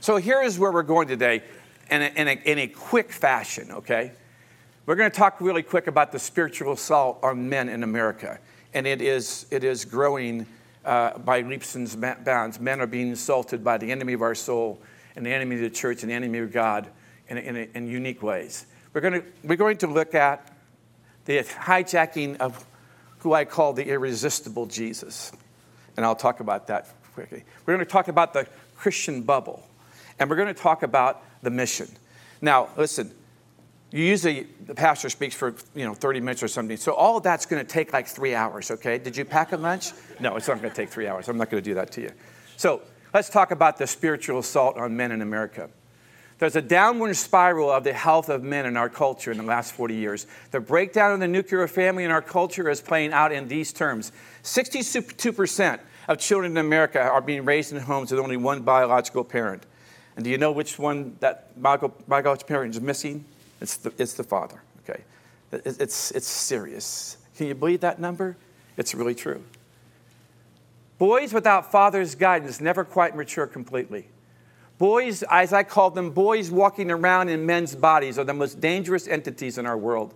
So 0.01 0.17
here 0.17 0.43
is 0.43 0.59
where 0.59 0.71
we're 0.71 0.83
going 0.83 1.07
today 1.07 1.41
in 1.89 2.03
a, 2.03 2.05
in 2.15 2.27
a, 2.27 2.31
in 2.45 2.59
a 2.59 2.67
quick 2.67 3.11
fashion, 3.11 3.71
okay? 3.71 4.11
We're 4.85 4.95
going 4.95 5.09
to 5.09 5.17
talk 5.17 5.41
really 5.41 5.63
quick 5.63 5.87
about 5.87 6.11
the 6.11 6.19
spiritual 6.19 6.73
assault 6.73 7.17
on 7.23 7.49
men 7.49 7.69
in 7.69 7.81
America. 7.81 8.37
And 8.75 8.85
it 8.85 9.01
is, 9.01 9.47
it 9.49 9.63
is 9.63 9.83
growing 9.83 10.45
uh, 10.85 11.17
by 11.17 11.41
leaps 11.41 11.73
and 11.73 12.23
bounds. 12.23 12.59
Men 12.59 12.81
are 12.81 12.87
being 12.87 13.13
assaulted 13.13 13.63
by 13.63 13.79
the 13.79 13.91
enemy 13.91 14.13
of 14.13 14.21
our 14.21 14.35
soul 14.35 14.79
and 15.15 15.25
the 15.25 15.33
enemy 15.33 15.55
of 15.55 15.61
the 15.63 15.71
church 15.71 16.03
and 16.03 16.11
the 16.11 16.15
enemy 16.15 16.37
of 16.37 16.51
God 16.51 16.87
in, 17.29 17.39
in, 17.39 17.55
in 17.73 17.87
unique 17.87 18.21
ways. 18.21 18.67
We're 18.93 19.01
to, 19.01 19.23
we're 19.43 19.55
going 19.55 19.77
to 19.77 19.87
look 19.87 20.13
at 20.13 20.54
the 21.25 21.39
hijacking 21.39 22.37
of 22.37 22.65
who 23.19 23.33
I 23.33 23.45
call 23.45 23.73
the 23.73 23.87
irresistible 23.87 24.65
Jesus. 24.67 25.31
And 25.97 26.05
I'll 26.05 26.15
talk 26.15 26.39
about 26.39 26.67
that 26.67 26.87
quickly. 27.13 27.43
We're 27.65 27.73
going 27.75 27.85
to 27.85 27.91
talk 27.91 28.07
about 28.07 28.33
the 28.33 28.47
Christian 28.75 29.21
bubble, 29.21 29.67
and 30.19 30.29
we're 30.29 30.35
going 30.35 30.53
to 30.53 30.61
talk 30.61 30.83
about 30.83 31.23
the 31.41 31.49
mission. 31.49 31.87
Now, 32.41 32.69
listen, 32.77 33.11
you 33.91 34.03
usually 34.03 34.47
the 34.65 34.75
pastor 34.75 35.09
speaks 35.09 35.33
for 35.33 35.55
you 35.73 35.85
know 35.85 35.93
30 35.93 36.19
minutes 36.19 36.43
or 36.43 36.47
something 36.47 36.75
so 36.75 36.93
all 36.93 37.19
that's 37.19 37.45
going 37.45 37.63
to 37.63 37.67
take 37.67 37.93
like 37.93 38.07
three 38.07 38.35
hours 38.35 38.71
okay 38.71 38.97
did 38.97 39.15
you 39.15 39.23
pack 39.23 39.53
a 39.53 39.57
lunch 39.57 39.91
no 40.19 40.35
it's 40.35 40.47
not 40.47 40.59
going 40.59 40.69
to 40.69 40.75
take 40.75 40.89
three 40.89 41.07
hours 41.07 41.29
i'm 41.29 41.37
not 41.37 41.49
going 41.49 41.63
to 41.63 41.69
do 41.69 41.75
that 41.75 41.91
to 41.91 42.01
you 42.01 42.11
so 42.57 42.81
let's 43.13 43.29
talk 43.29 43.51
about 43.51 43.77
the 43.77 43.87
spiritual 43.87 44.39
assault 44.39 44.75
on 44.75 44.97
men 44.97 45.11
in 45.11 45.21
america 45.21 45.69
there's 46.37 46.55
a 46.55 46.61
downward 46.61 47.15
spiral 47.15 47.71
of 47.71 47.83
the 47.83 47.93
health 47.93 48.27
of 48.27 48.43
men 48.43 48.65
in 48.65 48.75
our 48.75 48.89
culture 48.89 49.31
in 49.31 49.37
the 49.37 49.43
last 49.43 49.71
40 49.73 49.95
years. 49.95 50.27
The 50.51 50.59
breakdown 50.59 51.13
of 51.13 51.19
the 51.21 51.27
nuclear 51.27 51.67
family 51.67 52.03
in 52.03 52.11
our 52.11 52.21
culture 52.21 52.69
is 52.69 52.81
playing 52.81 53.13
out 53.13 53.31
in 53.31 53.47
these 53.47 53.71
terms 53.71 54.11
62% 54.43 55.79
of 56.07 56.17
children 56.19 56.51
in 56.51 56.57
America 56.57 57.01
are 57.01 57.21
being 57.21 57.45
raised 57.45 57.71
in 57.71 57.79
homes 57.79 58.11
with 58.11 58.19
only 58.19 58.37
one 58.37 58.61
biological 58.61 59.23
parent. 59.23 59.63
And 60.15 60.23
do 60.23 60.29
you 60.29 60.37
know 60.37 60.51
which 60.51 60.77
one 60.77 61.15
that 61.19 61.59
biological 61.61 62.47
parent 62.47 62.75
is 62.75 62.81
missing? 62.81 63.25
It's 63.61 63.77
the, 63.77 63.93
it's 63.97 64.13
the 64.13 64.23
father, 64.23 64.61
okay? 64.83 65.03
It's, 65.51 66.11
it's 66.11 66.27
serious. 66.27 67.17
Can 67.37 67.47
you 67.47 67.55
believe 67.55 67.79
that 67.81 67.99
number? 67.99 68.37
It's 68.77 68.93
really 68.93 69.15
true. 69.15 69.41
Boys 70.97 71.33
without 71.33 71.71
father's 71.71 72.15
guidance 72.15 72.61
never 72.61 72.83
quite 72.83 73.15
mature 73.15 73.47
completely. 73.47 74.07
Boys, 74.77 75.23
as 75.29 75.53
I 75.53 75.63
call 75.63 75.89
them, 75.91 76.11
boys 76.11 76.51
walking 76.51 76.91
around 76.91 77.29
in 77.29 77.45
men's 77.45 77.75
bodies 77.75 78.19
are 78.19 78.25
the 78.25 78.33
most 78.33 78.59
dangerous 78.59 79.07
entities 79.07 79.57
in 79.57 79.65
our 79.65 79.77
world. 79.77 80.13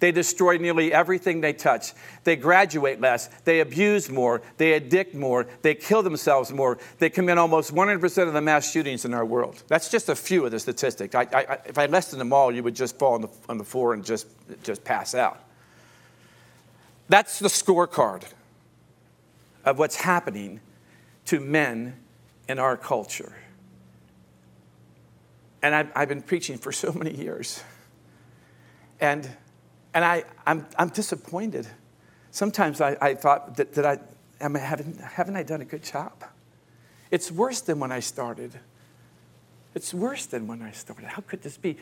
They 0.00 0.12
destroy 0.12 0.58
nearly 0.58 0.92
everything 0.92 1.40
they 1.40 1.52
touch. 1.52 1.92
They 2.22 2.36
graduate 2.36 3.00
less. 3.00 3.28
They 3.44 3.60
abuse 3.60 4.08
more. 4.08 4.42
They 4.56 4.74
addict 4.74 5.14
more. 5.14 5.46
They 5.62 5.74
kill 5.74 6.02
themselves 6.04 6.52
more. 6.52 6.78
They 6.98 7.10
commit 7.10 7.36
almost 7.36 7.74
100% 7.74 8.28
of 8.28 8.32
the 8.32 8.40
mass 8.40 8.70
shootings 8.70 9.04
in 9.04 9.12
our 9.12 9.24
world. 9.24 9.62
That's 9.66 9.90
just 9.90 10.08
a 10.08 10.14
few 10.14 10.44
of 10.44 10.52
the 10.52 10.60
statistics. 10.60 11.14
I, 11.16 11.26
I, 11.32 11.58
if 11.66 11.78
I 11.78 11.86
listed 11.86 12.20
them 12.20 12.32
all, 12.32 12.54
you 12.54 12.62
would 12.62 12.76
just 12.76 12.96
fall 12.96 13.14
on 13.14 13.22
the, 13.22 13.28
on 13.48 13.58
the 13.58 13.64
floor 13.64 13.92
and 13.92 14.04
just, 14.04 14.28
just 14.62 14.84
pass 14.84 15.14
out. 15.16 15.40
That's 17.08 17.40
the 17.40 17.48
scorecard 17.48 18.22
of 19.64 19.78
what's 19.78 19.96
happening 19.96 20.60
to 21.26 21.40
men 21.40 21.96
in 22.48 22.60
our 22.60 22.76
culture. 22.76 23.32
And 25.62 25.74
I've, 25.74 25.90
I've 25.94 26.08
been 26.08 26.22
preaching 26.22 26.58
for 26.58 26.72
so 26.84 26.92
many 26.92 27.14
years. 27.14 27.62
And, 29.00 29.28
and 29.94 30.04
I, 30.04 30.24
I'm, 30.46 30.66
I'm 30.78 30.88
disappointed. 30.88 31.66
Sometimes 32.30 32.80
I, 32.80 32.96
I 33.00 33.14
thought 33.14 33.56
that, 33.56 33.72
that 33.74 33.86
I, 33.86 33.98
am 34.40 34.56
I, 34.56 34.60
haven't, 34.60 35.00
haven't 35.00 35.36
I 35.36 35.42
done 35.42 35.60
a 35.60 35.64
good 35.64 35.82
job? 35.82 36.24
It's 37.10 37.30
worse 37.30 37.60
than 37.60 37.78
when 37.80 37.92
I 37.92 38.00
started. 38.00 38.58
It's 39.74 39.94
worse 39.94 40.26
than 40.26 40.46
when 40.46 40.62
I 40.62 40.72
started. 40.72 41.06
How 41.06 41.22
could 41.22 41.42
this 41.42 41.56
be? 41.56 41.76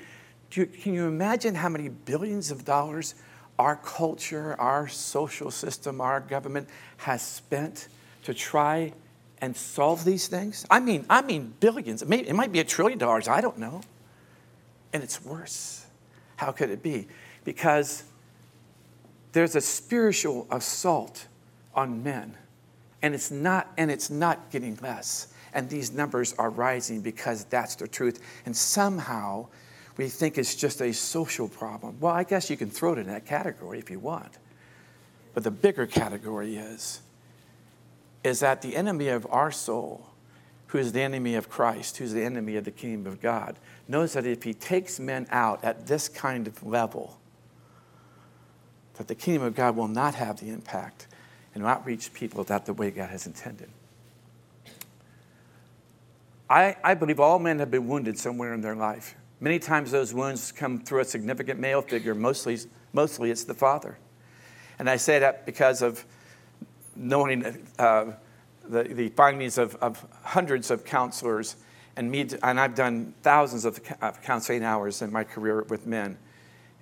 You, 0.52 0.66
can 0.66 0.94
you 0.94 1.06
imagine 1.06 1.54
how 1.54 1.68
many 1.68 1.88
billions 1.88 2.50
of 2.50 2.64
dollars 2.64 3.14
our 3.58 3.76
culture, 3.76 4.54
our 4.60 4.86
social 4.86 5.50
system, 5.50 6.00
our 6.00 6.20
government 6.20 6.68
has 6.98 7.22
spent 7.22 7.88
to 8.24 8.34
try 8.34 8.92
and 9.40 9.56
solve 9.56 10.04
these 10.04 10.28
things? 10.28 10.66
I 10.70 10.80
mean, 10.80 11.06
I 11.10 11.22
mean 11.22 11.54
billions. 11.60 12.02
It, 12.02 12.08
may, 12.08 12.18
it 12.18 12.34
might 12.34 12.52
be 12.52 12.60
a 12.60 12.64
trillion 12.64 12.98
dollars, 12.98 13.28
I 13.28 13.40
don't 13.40 13.58
know. 13.58 13.82
And 14.92 15.02
it's 15.02 15.24
worse. 15.24 15.86
How 16.36 16.52
could 16.52 16.70
it 16.70 16.82
be? 16.82 17.08
Because 17.44 18.04
there's 19.32 19.56
a 19.56 19.60
spiritual 19.60 20.46
assault 20.50 21.26
on 21.74 22.02
men, 22.02 22.34
and 23.02 23.14
it's 23.14 23.30
not, 23.30 23.70
and 23.76 23.90
it's 23.90 24.10
not 24.10 24.50
getting 24.50 24.76
less. 24.82 25.28
And 25.52 25.68
these 25.68 25.92
numbers 25.92 26.34
are 26.38 26.50
rising 26.50 27.00
because 27.00 27.44
that's 27.44 27.74
the 27.76 27.88
truth. 27.88 28.20
And 28.44 28.56
somehow 28.56 29.46
we 29.96 30.08
think 30.08 30.38
it's 30.38 30.54
just 30.54 30.80
a 30.80 30.92
social 30.92 31.48
problem. 31.48 31.96
Well, 32.00 32.12
I 32.12 32.24
guess 32.24 32.50
you 32.50 32.56
can 32.56 32.70
throw 32.70 32.92
it 32.92 32.98
in 32.98 33.06
that 33.06 33.24
category 33.24 33.78
if 33.78 33.90
you 33.90 33.98
want. 33.98 34.38
But 35.34 35.44
the 35.44 35.50
bigger 35.50 35.86
category 35.86 36.56
is 36.56 37.00
is 38.26 38.40
that 38.40 38.60
the 38.60 38.76
enemy 38.76 39.08
of 39.08 39.26
our 39.30 39.52
soul, 39.52 40.08
who 40.68 40.78
is 40.78 40.92
the 40.92 41.00
enemy 41.00 41.36
of 41.36 41.48
Christ, 41.48 41.98
who's 41.98 42.12
the 42.12 42.24
enemy 42.24 42.56
of 42.56 42.64
the 42.64 42.70
kingdom 42.72 43.10
of 43.10 43.20
God, 43.20 43.56
knows 43.86 44.14
that 44.14 44.26
if 44.26 44.42
he 44.42 44.52
takes 44.52 44.98
men 44.98 45.26
out 45.30 45.62
at 45.64 45.86
this 45.86 46.08
kind 46.08 46.46
of 46.48 46.62
level, 46.66 47.18
that 48.94 49.06
the 49.06 49.14
kingdom 49.14 49.44
of 49.44 49.54
God 49.54 49.76
will 49.76 49.88
not 49.88 50.16
have 50.16 50.40
the 50.40 50.50
impact 50.50 51.06
and 51.54 51.62
not 51.62 51.86
reach 51.86 52.12
people 52.12 52.42
that 52.44 52.66
the 52.66 52.72
way 52.72 52.90
God 52.90 53.10
has 53.10 53.26
intended. 53.26 53.68
I, 56.50 56.76
I 56.82 56.94
believe 56.94 57.20
all 57.20 57.38
men 57.38 57.60
have 57.60 57.70
been 57.70 57.86
wounded 57.86 58.18
somewhere 58.18 58.54
in 58.54 58.60
their 58.60 58.76
life. 58.76 59.14
Many 59.38 59.58
times 59.58 59.90
those 59.90 60.12
wounds 60.12 60.50
come 60.50 60.80
through 60.80 61.00
a 61.00 61.04
significant 61.04 61.60
male 61.60 61.82
figure, 61.82 62.14
mostly, 62.14 62.58
mostly 62.92 63.30
it's 63.30 63.44
the 63.44 63.54
father. 63.54 63.98
And 64.78 64.90
I 64.90 64.96
say 64.96 65.18
that 65.18 65.46
because 65.46 65.82
of 65.82 66.04
knowing 66.96 67.68
uh, 67.78 68.12
the, 68.68 68.82
the 68.84 69.08
findings 69.10 69.58
of, 69.58 69.74
of 69.76 70.04
hundreds 70.22 70.70
of 70.70 70.84
counselors 70.84 71.56
and 71.96 72.10
me, 72.10 72.28
and 72.42 72.60
I've 72.60 72.74
done 72.74 73.14
thousands 73.22 73.64
of 73.64 73.80
counseling 74.22 74.62
hours 74.62 75.00
in 75.00 75.10
my 75.10 75.24
career 75.24 75.62
with 75.62 75.86
men. 75.86 76.18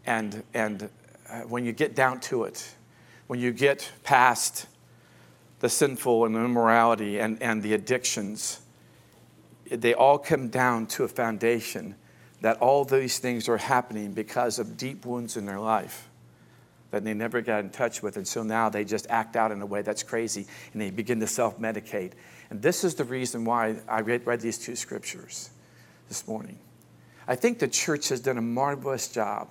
And, 0.06 0.42
and 0.52 0.90
uh, 1.30 1.40
when 1.42 1.64
you 1.64 1.72
get 1.72 1.94
down 1.94 2.20
to 2.20 2.44
it, 2.44 2.74
when 3.28 3.38
you 3.38 3.52
get 3.52 3.90
past 4.02 4.66
the 5.60 5.68
sinful 5.68 6.26
and 6.26 6.34
the 6.34 6.40
immorality 6.40 7.20
and, 7.20 7.40
and 7.40 7.62
the 7.62 7.74
addictions, 7.74 8.60
they 9.70 9.94
all 9.94 10.18
come 10.18 10.48
down 10.48 10.86
to 10.88 11.04
a 11.04 11.08
foundation 11.08 11.94
that 12.40 12.58
all 12.58 12.84
these 12.84 13.18
things 13.18 13.48
are 13.48 13.56
happening 13.56 14.12
because 14.12 14.58
of 14.58 14.76
deep 14.76 15.06
wounds 15.06 15.36
in 15.36 15.46
their 15.46 15.60
life 15.60 16.10
that 16.94 17.04
they 17.04 17.12
never 17.12 17.40
got 17.40 17.60
in 17.60 17.70
touch 17.70 18.02
with. 18.02 18.16
And 18.16 18.26
so 18.26 18.44
now 18.44 18.68
they 18.68 18.84
just 18.84 19.06
act 19.10 19.34
out 19.34 19.50
in 19.50 19.60
a 19.60 19.66
way 19.66 19.82
that's 19.82 20.04
crazy 20.04 20.46
and 20.72 20.80
they 20.80 20.90
begin 20.90 21.18
to 21.20 21.26
self 21.26 21.58
medicate. 21.58 22.12
And 22.50 22.62
this 22.62 22.84
is 22.84 22.94
the 22.94 23.04
reason 23.04 23.44
why 23.44 23.76
I 23.88 24.00
read, 24.00 24.24
read 24.26 24.40
these 24.40 24.58
two 24.58 24.76
scriptures 24.76 25.50
this 26.08 26.28
morning. 26.28 26.58
I 27.26 27.34
think 27.34 27.58
the 27.58 27.68
church 27.68 28.10
has 28.10 28.20
done 28.20 28.38
a 28.38 28.42
marvelous 28.42 29.08
job 29.08 29.48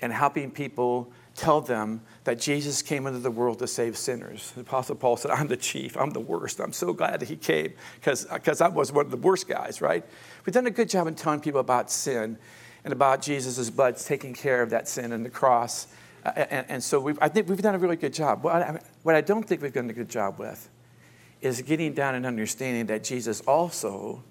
in 0.00 0.10
helping 0.10 0.50
people 0.50 1.12
tell 1.36 1.60
them 1.60 2.00
that 2.24 2.40
Jesus 2.40 2.82
came 2.82 3.06
into 3.06 3.20
the 3.20 3.30
world 3.30 3.60
to 3.60 3.68
save 3.68 3.96
sinners. 3.96 4.50
The 4.56 4.62
Apostle 4.62 4.96
Paul 4.96 5.16
said, 5.16 5.30
I'm 5.30 5.46
the 5.46 5.56
chief, 5.56 5.96
I'm 5.96 6.10
the 6.10 6.20
worst. 6.20 6.58
I'm 6.58 6.72
so 6.72 6.92
glad 6.92 7.20
that 7.20 7.28
he 7.28 7.36
came 7.36 7.74
because 7.94 8.26
I 8.60 8.68
was 8.68 8.90
one 8.92 9.04
of 9.04 9.12
the 9.12 9.16
worst 9.16 9.46
guys, 9.46 9.80
right? 9.80 10.04
We've 10.44 10.54
done 10.54 10.66
a 10.66 10.70
good 10.70 10.88
job 10.88 11.06
in 11.06 11.14
telling 11.14 11.40
people 11.40 11.60
about 11.60 11.92
sin 11.92 12.38
and 12.82 12.92
about 12.92 13.22
Jesus' 13.22 13.70
blood 13.70 13.98
taking 13.98 14.34
care 14.34 14.62
of 14.62 14.70
that 14.70 14.88
sin 14.88 15.12
and 15.12 15.24
the 15.24 15.30
cross. 15.30 15.86
And, 16.24 16.66
and, 16.68 16.84
so 16.84 17.16
I 17.20 17.28
think 17.28 17.48
we've 17.48 17.62
done 17.62 17.74
a 17.74 17.78
really 17.78 17.96
good 17.96 18.12
job. 18.12 18.44
What 18.44 18.54
I, 18.56 18.80
what 19.02 19.14
I 19.14 19.22
don't 19.22 19.42
think 19.42 19.62
we've 19.62 19.72
done 19.72 19.88
a 19.88 19.94
good 19.94 20.10
job 20.10 20.38
with 20.38 20.68
is 21.40 21.62
getting 21.62 21.94
down 21.94 22.14
and 22.14 22.26
understanding 22.26 22.86
that 22.86 23.04
Jesus 23.04 23.40
also 23.42 24.22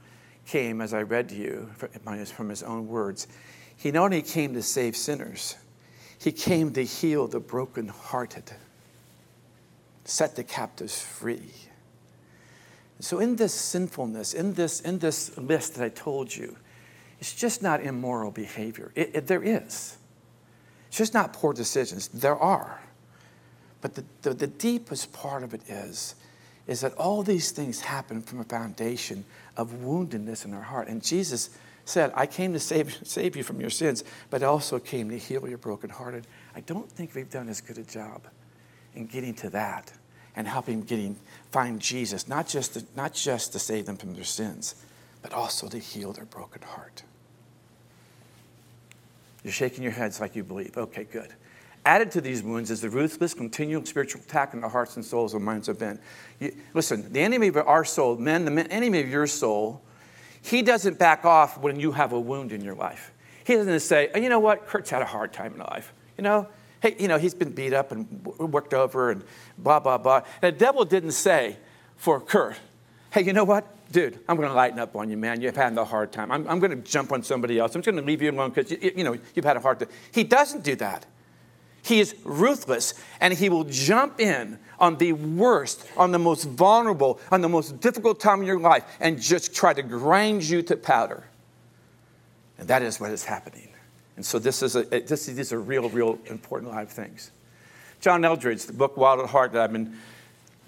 came, 0.46 0.82
as 0.82 0.94
I 0.94 1.02
read 1.02 1.30
to 1.30 1.36
you 1.36 1.70
from 2.26 2.50
his 2.50 2.64
own 2.64 2.88
words, 2.88 3.28
he 3.76 3.92
not 3.92 4.06
only 4.06 4.22
came 4.22 4.54
to 4.54 4.62
save 4.62 4.96
sinners, 4.96 5.56
he 6.20 6.32
came 6.32 6.74
to 6.74 6.84
heal 6.84 7.28
the 7.28 7.40
brokenhearted, 7.40 8.52
set 10.04 10.36
the 10.36 10.44
captives 10.44 11.02
free. 11.02 11.54
So, 13.00 13.20
in 13.20 13.38
this 13.38 13.54
sinfulness, 13.54 14.34
in 14.34 14.54
this, 14.54 14.82
in 14.82 15.00
this 15.00 15.38
list 15.38 15.76
that 15.76 15.86
I 15.86 15.90
told 15.90 16.36
you, 16.36 16.58
it's 17.20 17.34
just 17.34 17.64
not 17.64 17.82
immoral 17.82 18.32
behavior. 18.32 18.92
It, 18.96 19.12
it, 19.14 19.28
there 19.28 19.42
is. 19.42 19.98
It's 20.90 20.98
just 20.98 21.14
not 21.14 21.34
poor 21.34 21.54
decisions. 21.54 22.08
There 22.10 22.36
are. 22.36 22.82
But 23.82 23.96
the, 23.96 24.04
the, 24.24 24.34
the 24.34 24.48
deepest 24.48 25.14
part 25.14 25.44
of 25.44 25.54
it 25.54 25.62
is, 25.70 26.16
is 26.68 26.82
that 26.82 26.94
all 26.96 27.24
these 27.24 27.52
things 27.52 27.80
happen 27.82 28.22
from 28.22 28.40
a 28.40 28.44
foundation 28.44 29.24
of 29.56 29.72
woundedness 29.72 30.46
in 30.46 30.54
our 30.54 30.62
heart. 30.62 30.88
And 30.88 31.04
Jesus 31.04 31.52
said, 31.86 32.12
I 32.16 32.26
came 32.26 32.54
to 32.54 32.60
save, 32.60 32.98
save 33.04 33.36
you 33.36 33.44
from 33.44 33.62
your 33.62 33.70
sins, 33.70 34.04
but 34.30 34.44
also 34.44 34.80
came 34.80 35.10
to 35.10 35.18
heal 35.18 35.48
your 35.48 35.58
brokenhearted. 35.58 36.28
I 36.56 36.62
don't 36.62 36.92
think 36.92 37.16
we've 37.16 37.30
done 37.30 37.50
as 37.50 37.62
good 37.62 37.78
a 37.78 37.84
job 37.84 38.24
in 38.96 39.06
getting 39.06 39.36
to 39.36 39.50
that 39.52 39.92
and 40.36 40.48
helping 40.48 40.82
getting 40.82 41.16
find 41.52 41.80
Jesus, 41.80 42.28
not 42.28 42.48
just 42.48 42.74
to, 42.74 42.84
not 42.96 43.14
just 43.14 43.54
to 43.54 43.60
save 43.60 43.86
them 43.86 43.98
from 43.98 44.16
their 44.16 44.24
sins, 44.24 44.76
but 45.22 45.34
also 45.34 45.68
to 45.68 45.78
heal 45.78 46.14
their 46.14 46.26
broken 46.26 46.62
heart. 46.62 47.04
You're 49.50 49.54
shaking 49.56 49.84
your 49.84 49.94
heads 49.94 50.22
like 50.22 50.36
you 50.36 50.44
believe. 50.44 50.78
Okay, 50.78 51.06
good. 51.06 51.34
Added 51.84 52.12
to 52.12 52.22
these 52.22 52.44
wounds 52.44 52.70
is 52.70 52.82
the 52.82 52.90
ruthless, 52.92 53.34
continual 53.34 53.84
spiritual 53.84 54.22
attack 54.22 54.54
on 54.54 54.62
the 54.62 54.70
hearts 54.70 54.96
and 54.96 55.04
souls 55.04 55.34
and 55.34 55.44
minds 55.44 55.68
of 55.68 55.82
men. 55.82 55.98
You, 56.40 56.56
listen, 56.76 57.12
the 57.12 57.22
enemy 57.22 57.48
of 57.48 57.58
our 57.58 57.84
soul, 57.84 58.16
men, 58.16 58.46
the 58.46 58.72
enemy 58.72 59.00
of 59.00 59.10
your 59.10 59.26
soul, 59.26 59.82
he 60.44 60.62
doesn't 60.62 61.00
back 61.00 61.26
off 61.26 61.58
when 61.58 61.80
you 61.80 61.94
have 61.94 62.14
a 62.14 62.20
wound 62.20 62.52
in 62.52 62.64
your 62.64 62.76
life. 62.76 63.12
He 63.44 63.56
doesn't 63.56 63.80
say, 63.80 64.12
oh, 64.14 64.20
you 64.20 64.30
know 64.30 64.40
what, 64.40 64.68
Kurt's 64.68 64.92
had 64.92 65.02
a 65.02 65.06
hard 65.06 65.34
time 65.34 65.54
in 65.54 65.60
life. 65.62 65.94
You 66.16 66.26
know, 66.26 66.48
hey, 66.84 66.96
you 67.00 67.08
know, 67.08 67.18
he's 67.18 67.34
been 67.34 67.52
beat 67.52 67.74
up 67.74 67.92
and 67.92 68.24
worked 68.38 68.76
over 68.76 69.10
and 69.10 69.24
blah, 69.58 69.80
blah, 69.80 69.98
blah. 69.98 70.22
And 70.44 70.54
the 70.54 70.60
devil 70.60 70.86
didn't 70.86 71.14
say 71.14 71.58
for 71.96 72.22
Kurt, 72.22 72.56
hey, 73.12 73.24
you 73.24 73.34
know 73.34 73.46
what, 73.46 73.66
dude, 73.92 74.20
I'm 74.28 74.36
going 74.36 74.48
to 74.48 74.54
lighten 74.54 74.80
up 74.80 74.96
on 74.96 75.10
you, 75.10 75.18
man. 75.18 75.42
You've 75.42 75.56
had 75.56 75.78
a 75.78 75.86
hard 75.86 76.12
time. 76.12 76.32
I'm, 76.32 76.48
I'm 76.48 76.60
going 76.60 76.72
to 76.72 76.90
jump 76.90 77.12
on 77.12 77.24
somebody 77.24 77.60
else. 77.60 77.76
I'm 77.76 77.82
just 77.82 77.94
going 77.94 78.04
to 78.04 78.08
leave 78.08 78.22
you 78.22 78.32
alone 78.32 78.52
because, 78.52 78.72
you, 78.72 78.92
you 78.98 79.04
know, 79.04 79.18
you've 79.34 79.46
had 79.46 79.58
a 79.58 79.60
hard 79.60 79.80
time. 79.80 79.90
He 80.12 80.24
doesn't 80.24 80.64
do 80.64 80.76
that. 80.76 81.06
He 81.82 82.00
is 82.00 82.16
ruthless 82.24 82.94
and 83.22 83.34
he 83.34 83.50
will 83.50 83.64
jump 83.64 84.20
in 84.20 84.60
on 84.80 84.98
the 84.98 85.14
worst, 85.14 85.86
on 85.98 86.12
the 86.12 86.20
most 86.20 86.44
vulnerable, 86.44 87.20
on 87.32 87.42
the 87.42 87.50
most 87.50 87.80
difficult 87.80 88.20
time 88.20 88.42
in 88.42 88.48
your 88.48 88.60
life 88.60 88.84
and 89.00 89.20
just 89.20 89.56
try 89.56 89.74
to 89.74 89.82
grind 89.82 90.44
you 90.44 90.62
to 90.64 90.76
powder. 90.76 91.24
And 92.58 92.68
that 92.68 92.82
is 92.82 93.00
what 93.00 93.12
is 93.12 93.24
happening. 93.24 93.70
And 94.18 94.26
so 94.26 94.38
this 94.38 94.62
is 94.62 94.76
a, 94.76 94.84
this, 94.84 95.28
these 95.28 95.54
are 95.54 95.62
real, 95.62 95.90
real 95.90 96.20
important 96.26 96.72
live 96.72 96.92
things. 96.92 97.32
John 98.02 98.22
Eldredge, 98.22 98.66
the 98.66 98.74
book 98.74 98.98
Wild 98.98 99.22
at 99.22 99.30
Heart 99.30 99.54
that 99.54 99.62
I've 99.62 99.72
been 99.72 99.98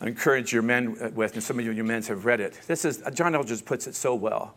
I 0.01 0.07
encourage 0.07 0.51
your 0.51 0.63
men 0.63 0.97
uh, 0.99 1.11
with, 1.13 1.35
and 1.35 1.43
some 1.43 1.59
of 1.59 1.65
you 1.65 1.71
your 1.71 1.85
men 1.85 2.03
have 2.03 2.25
read 2.25 2.41
it. 2.41 2.59
This 2.67 2.83
is 2.83 3.03
John 3.13 3.33
Eldredge 3.33 3.63
puts 3.63 3.87
it 3.87 3.95
so 3.95 4.15
well. 4.15 4.55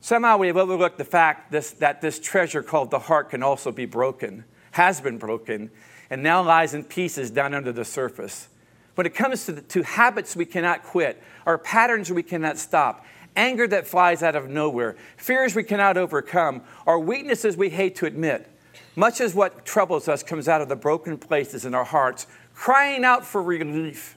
Somehow 0.00 0.38
we 0.38 0.46
have 0.46 0.56
overlooked 0.56 0.98
the 0.98 1.04
fact 1.04 1.50
this, 1.50 1.72
that 1.72 2.00
this 2.00 2.20
treasure 2.20 2.62
called 2.62 2.90
the 2.90 3.00
heart 3.00 3.30
can 3.30 3.42
also 3.42 3.72
be 3.72 3.86
broken 3.86 4.44
has 4.76 5.00
been 5.00 5.16
broken 5.16 5.70
and 6.10 6.22
now 6.22 6.42
lies 6.42 6.74
in 6.74 6.84
pieces 6.84 7.30
down 7.30 7.54
under 7.54 7.72
the 7.72 7.84
surface. 7.84 8.48
When 8.94 9.06
it 9.06 9.14
comes 9.14 9.46
to, 9.46 9.52
the, 9.52 9.62
to 9.62 9.82
habits 9.82 10.36
we 10.36 10.44
cannot 10.44 10.84
quit, 10.84 11.22
or 11.46 11.58
patterns 11.58 12.12
we 12.12 12.22
cannot 12.22 12.58
stop, 12.58 13.04
anger 13.34 13.66
that 13.68 13.86
flies 13.86 14.22
out 14.22 14.36
of 14.36 14.48
nowhere, 14.48 14.96
fears 15.16 15.54
we 15.54 15.64
cannot 15.64 15.96
overcome, 15.96 16.62
or 16.84 16.98
weaknesses 16.98 17.56
we 17.56 17.70
hate 17.70 17.96
to 17.96 18.06
admit, 18.06 18.48
much 18.94 19.20
as 19.20 19.34
what 19.34 19.64
troubles 19.64 20.08
us 20.08 20.22
comes 20.22 20.46
out 20.46 20.60
of 20.60 20.68
the 20.68 20.76
broken 20.76 21.16
places 21.18 21.64
in 21.64 21.74
our 21.74 21.84
hearts, 21.84 22.26
crying 22.54 23.04
out 23.04 23.24
for 23.24 23.42
relief. 23.42 24.15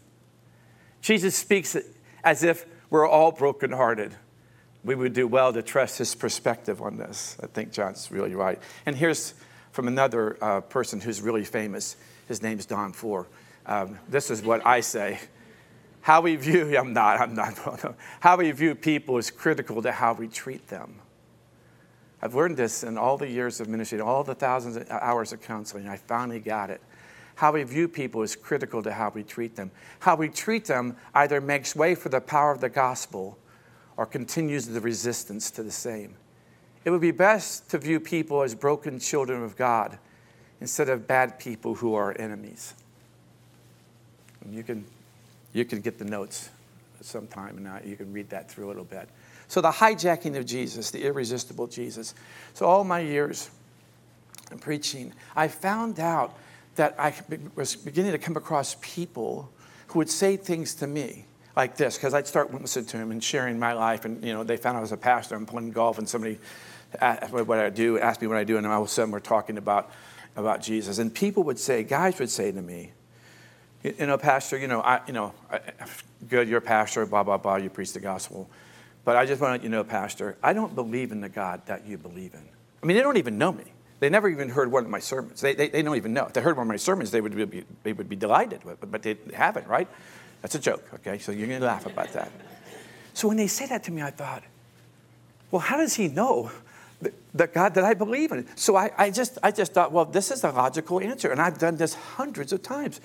Jesus 1.02 1.36
speaks 1.36 1.76
as 2.24 2.44
if 2.44 2.66
we're 2.90 3.08
all 3.08 3.32
brokenhearted. 3.32 4.14
We 4.84 4.96
would 4.96 5.14
do 5.14 5.28
well 5.28 5.54
to 5.54 5.62
trust 5.62 5.98
his 5.98 6.16
perspective 6.16 6.82
on 6.82 6.98
this. 6.98 7.38
I 7.42 7.48
think 7.48 7.72
John's 7.72 8.12
really 8.12 8.34
right. 8.34 8.60
And 8.86 8.96
here's 8.96 9.34
from 9.72 9.88
another 9.88 10.38
uh, 10.42 10.62
person 10.62 11.02
who's 11.02 11.22
really 11.22 11.46
famous. 11.46 11.96
His 12.28 12.42
name's 12.42 12.66
Don 12.66 12.94
Ford. 12.94 13.26
Um, 13.66 14.00
this 14.08 14.32
is 14.32 14.42
what 14.42 14.66
I 14.66 14.80
say. 14.82 15.20
How 16.02 16.22
we 16.22 16.36
view, 16.36 16.78
I'm 16.78 16.94
not, 16.94 17.20
I'm 17.20 17.36
not, 17.36 17.96
how 18.20 18.38
we 18.38 18.52
view 18.52 18.76
people 18.76 19.18
is 19.18 19.32
critical 19.32 19.82
to 19.82 19.92
how 19.92 20.14
we 20.14 20.28
treat 20.28 20.68
them. 20.68 20.96
I've 22.22 22.36
learned 22.36 22.58
this 22.58 22.84
in 22.84 22.98
all 22.98 23.18
the 23.18 23.30
years 23.30 23.62
of 23.62 23.70
ministry, 23.70 24.02
all 24.02 24.24
the 24.24 24.36
thousands 24.36 24.76
of 24.76 24.90
hours 24.90 25.32
of 25.32 25.42
counseling. 25.42 25.88
I 25.88 25.96
finally 25.96 26.40
got 26.40 26.70
it. 26.70 26.82
How 27.40 27.54
we 27.54 27.64
view 27.64 27.88
people 27.88 28.22
is 28.22 28.36
critical 28.36 28.84
to 28.84 28.92
how 28.92 29.14
we 29.16 29.24
treat 29.24 29.56
them. 29.56 29.72
How 30.00 30.18
we 30.18 30.28
treat 30.28 30.66
them 30.66 30.98
either 31.14 31.40
makes 31.40 31.74
way 31.74 31.96
for 31.96 32.10
the 32.10 32.20
power 32.20 32.52
of 32.52 32.60
the 32.60 32.68
gospel 32.68 33.38
or 33.96 34.06
continues 34.06 34.68
the 34.68 34.82
resistance 34.82 35.50
to 35.52 35.64
the 35.64 35.72
same. 35.72 36.16
It 36.84 36.90
would 36.90 37.00
be 37.00 37.12
best 37.12 37.70
to 37.70 37.78
view 37.78 38.02
people 38.02 38.42
as 38.42 38.54
broken 38.54 39.00
children 39.00 39.42
of 39.42 39.56
God 39.56 39.98
instead 40.60 40.90
of 40.90 41.08
bad 41.08 41.40
people 41.40 41.76
who 41.76 41.96
are 41.96 42.12
enemies. 42.20 42.74
And 44.44 44.54
you 44.54 44.62
can, 44.62 44.84
you 45.54 45.64
can 45.64 45.80
get 45.80 45.98
the 45.98 46.04
notes 46.04 46.50
sometime 47.00 47.66
and 47.66 47.90
you 47.90 47.96
can 47.96 48.12
read 48.12 48.30
that 48.32 48.52
through 48.52 48.66
a 48.66 48.68
little 48.68 48.84
bit. 48.84 49.08
So, 49.48 49.62
the 49.62 49.72
hijacking 49.72 50.38
of 50.38 50.46
Jesus, 50.46 50.92
the 50.92 51.06
irresistible 51.06 51.68
Jesus. 51.68 52.16
So, 52.54 52.66
all 52.66 52.84
my 52.84 53.00
years 53.00 53.50
in 54.52 54.60
preaching, 54.60 55.14
I 55.38 55.48
found 55.48 56.02
out 56.02 56.36
that 56.76 56.96
I 57.00 57.14
was 57.56 57.76
beginning 57.76 58.12
to 58.14 58.18
come 58.18 58.38
across 58.38 58.78
people 58.82 59.52
who 59.88 60.00
would 60.00 60.10
say 60.10 60.38
things 60.38 60.76
to 60.76 60.88
me 60.88 61.26
like 61.56 61.76
this, 61.76 61.98
because 61.98 62.14
I'd 62.14 62.28
start 62.28 62.54
listening 62.54 62.86
to 62.86 62.98
them 62.98 63.12
and 63.12 63.24
sharing 63.24 63.60
my 63.60 63.74
life. 63.74 64.06
And, 64.06 64.24
you 64.24 64.34
know, 64.34 64.44
they 64.44 64.56
found 64.56 64.78
I 64.78 64.82
was 64.82 64.92
a 64.92 64.98
pastor, 64.98 65.36
I'm 65.36 65.46
playing 65.46 65.72
golf, 65.72 65.98
and 65.98 66.08
somebody 66.08 66.40
asked 67.02 67.34
what 67.34 67.60
I 67.60 67.70
do, 67.70 68.00
asked 68.00 68.22
me 68.22 68.28
what 68.28 68.38
I 68.38 68.44
do, 68.44 68.58
and 68.58 68.66
all 68.66 68.82
of 68.82 68.88
a 68.88 68.92
sudden 68.92 69.12
we're 69.12 69.20
talking 69.20 69.58
about, 69.58 69.92
about 70.36 70.62
Jesus. 70.62 71.00
And 71.00 71.14
people 71.14 71.44
would 71.44 71.60
say, 71.60 71.84
guys 71.84 72.18
would 72.20 72.30
say 72.30 72.52
to 72.52 72.62
me, 72.62 72.92
you 73.84 74.06
know, 74.06 74.18
Pastor, 74.18 74.58
you 74.58 74.68
know, 74.68 74.82
I, 74.82 75.02
you 75.08 75.14
know, 75.14 75.34
I, 75.52 75.60
good, 76.28 76.48
you're 76.48 76.60
a 76.60 76.62
pastor, 76.62 77.06
blah, 77.06 77.24
blah, 77.24 77.38
blah, 77.38 77.56
you 77.58 77.70
preach 77.70 77.94
the 77.94 78.00
gospel. 78.00 78.50
But 79.06 79.16
I 79.16 79.26
just 79.26 79.42
want 79.42 79.52
to 79.52 79.54
let 79.54 79.64
you 79.64 79.70
know, 79.70 79.84
Pastor, 79.84 80.38
I 80.44 80.54
don't 80.54 80.76
believe 80.76 81.12
in 81.12 81.22
the 81.22 81.30
God 81.30 81.66
that 81.66 81.88
you 81.88 81.98
believe 81.98 82.34
in. 82.34 82.44
I 82.84 82.86
mean, 82.86 82.96
they 82.96 83.04
don't 83.04 83.18
even 83.18 83.38
know 83.38 83.52
me. 83.52 83.64
They 84.00 84.10
never 84.10 84.30
even 84.30 84.50
heard 84.50 84.72
one 84.72 84.86
of 84.86 84.90
my 84.90 85.00
sermons. 85.00 85.42
They, 85.42 85.54
they, 85.54 85.68
they 85.68 85.82
don't 85.82 85.98
even 85.98 86.14
know. 86.14 86.26
If 86.26 86.34
they 86.34 86.42
heard 86.42 86.56
one 86.56 86.68
of 86.68 86.70
my 86.70 86.78
sermons, 86.78 87.12
they 87.12 87.22
would 87.22 87.36
be, 87.50 87.66
they 87.84 87.94
would 87.94 88.08
be 88.08 88.16
delighted, 88.16 88.62
but, 88.64 88.90
but 88.90 89.04
they 89.04 89.18
haven't, 89.34 89.68
right? 89.68 89.88
That's 90.42 90.56
a 90.56 90.60
joke, 90.60 90.86
okay? 90.96 91.18
So 91.18 91.32
you're 91.32 91.48
going 91.48 91.60
to 91.60 91.66
laugh 91.66 91.86
about 91.86 92.14
that. 92.14 92.32
So 93.14 93.28
when 93.28 93.38
they 93.38 93.48
say 93.48 93.66
that 93.66 93.84
to 93.84 93.92
me, 93.92 94.02
I 94.02 94.12
thought, 94.12 94.44
well, 95.52 95.60
how 95.60 95.78
does 95.78 95.96
he 95.96 96.08
know 96.08 96.52
the, 97.02 97.12
the 97.34 97.48
God 97.48 97.74
that 97.74 97.84
I 97.84 97.94
believe 97.94 98.32
in? 98.32 98.48
So 98.56 98.78
I, 98.78 98.92
I, 98.98 99.10
just, 99.10 99.38
I 99.44 99.52
just 99.52 99.74
thought, 99.74 99.92
well, 99.92 100.06
this 100.06 100.32
is 100.32 100.44
a 100.46 100.52
logical 100.52 101.02
answer. 101.02 101.32
And 101.32 101.42
I've 101.42 101.58
done 101.58 101.76
this 101.76 101.94
hundreds 101.94 102.54
of 102.54 102.64
times. 102.64 103.02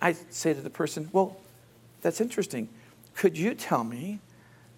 I 0.00 0.14
say 0.30 0.54
to 0.54 0.60
the 0.60 0.70
person, 0.70 1.08
well, 1.12 1.40
that's 2.00 2.20
interesting. 2.20 2.68
Could 3.14 3.38
you 3.38 3.54
tell 3.54 3.84
me 3.84 4.18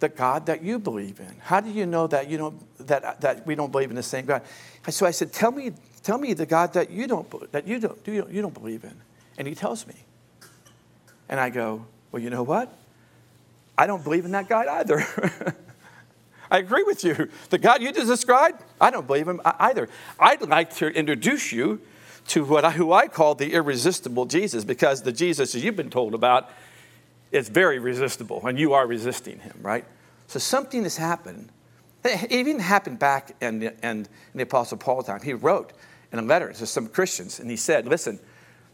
the 0.04 0.14
God 0.14 0.46
that 0.46 0.62
you 0.62 0.78
believe 0.78 1.18
in? 1.18 1.34
How 1.40 1.60
do 1.60 1.70
you 1.70 1.86
know 1.86 2.06
that 2.08 2.28
you 2.28 2.36
don't 2.36 2.86
that 2.86 3.22
that 3.22 3.46
we 3.46 3.54
don't 3.54 3.72
believe 3.72 3.88
in 3.88 3.96
the 3.96 4.02
same 4.02 4.26
God? 4.26 4.42
So 4.88 5.06
I 5.06 5.12
said, 5.12 5.32
tell 5.32 5.50
me, 5.50 5.72
tell 6.02 6.18
me 6.18 6.34
the 6.34 6.44
God 6.44 6.74
that 6.74 6.90
you 6.90 7.06
don't 7.06 7.52
that 7.52 7.66
you 7.66 7.78
don't 7.78 7.98
you 8.06 8.20
don't, 8.20 8.30
you 8.30 8.42
don't 8.42 8.52
believe 8.52 8.84
in. 8.84 8.94
And 9.38 9.48
he 9.48 9.54
tells 9.54 9.86
me. 9.86 9.94
And 11.28 11.40
I 11.40 11.48
go, 11.48 11.86
well, 12.12 12.22
you 12.22 12.28
know 12.28 12.42
what? 12.42 12.76
I 13.78 13.86
don't 13.86 14.04
believe 14.04 14.26
in 14.26 14.32
that 14.32 14.46
God 14.46 14.68
either. 14.68 15.00
I 16.50 16.58
agree 16.58 16.82
with 16.82 17.02
you. 17.02 17.30
The 17.48 17.56
God 17.56 17.80
you 17.80 17.90
just 17.90 18.06
described, 18.06 18.62
I 18.78 18.90
don't 18.90 19.06
believe 19.06 19.26
him 19.26 19.40
either. 19.44 19.88
I'd 20.20 20.42
like 20.42 20.74
to 20.76 20.88
introduce 20.88 21.50
you 21.50 21.80
to 22.28 22.44
what 22.44 22.64
I, 22.64 22.72
who 22.72 22.92
I 22.92 23.08
call 23.08 23.34
the 23.34 23.54
irresistible 23.54 24.26
Jesus, 24.26 24.64
because 24.64 25.02
the 25.02 25.12
Jesus 25.12 25.52
that 25.52 25.60
you've 25.60 25.76
been 25.76 25.90
told 25.90 26.14
about 26.14 26.50
is 27.32 27.48
very 27.48 27.80
resistible, 27.80 28.46
and 28.46 28.58
you 28.58 28.74
are 28.74 28.86
resisting 28.86 29.40
him, 29.40 29.58
right? 29.60 29.84
So 30.26 30.38
something 30.38 30.82
has 30.82 30.96
happened. 30.96 31.50
It 32.04 32.32
even 32.32 32.58
happened 32.58 32.98
back 32.98 33.34
in 33.40 33.60
the, 33.60 33.86
in 33.86 34.06
the 34.34 34.42
Apostle 34.42 34.78
Paul's 34.78 35.06
time. 35.06 35.20
He 35.22 35.32
wrote 35.32 35.72
in 36.12 36.18
a 36.18 36.22
letter 36.22 36.52
to 36.52 36.66
some 36.66 36.86
Christians, 36.88 37.40
and 37.40 37.50
he 37.50 37.56
said, 37.56 37.86
Listen, 37.86 38.20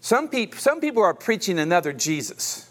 some, 0.00 0.28
peop- 0.28 0.56
some 0.56 0.80
people 0.80 1.02
are 1.02 1.14
preaching 1.14 1.58
another 1.58 1.92
Jesus, 1.92 2.68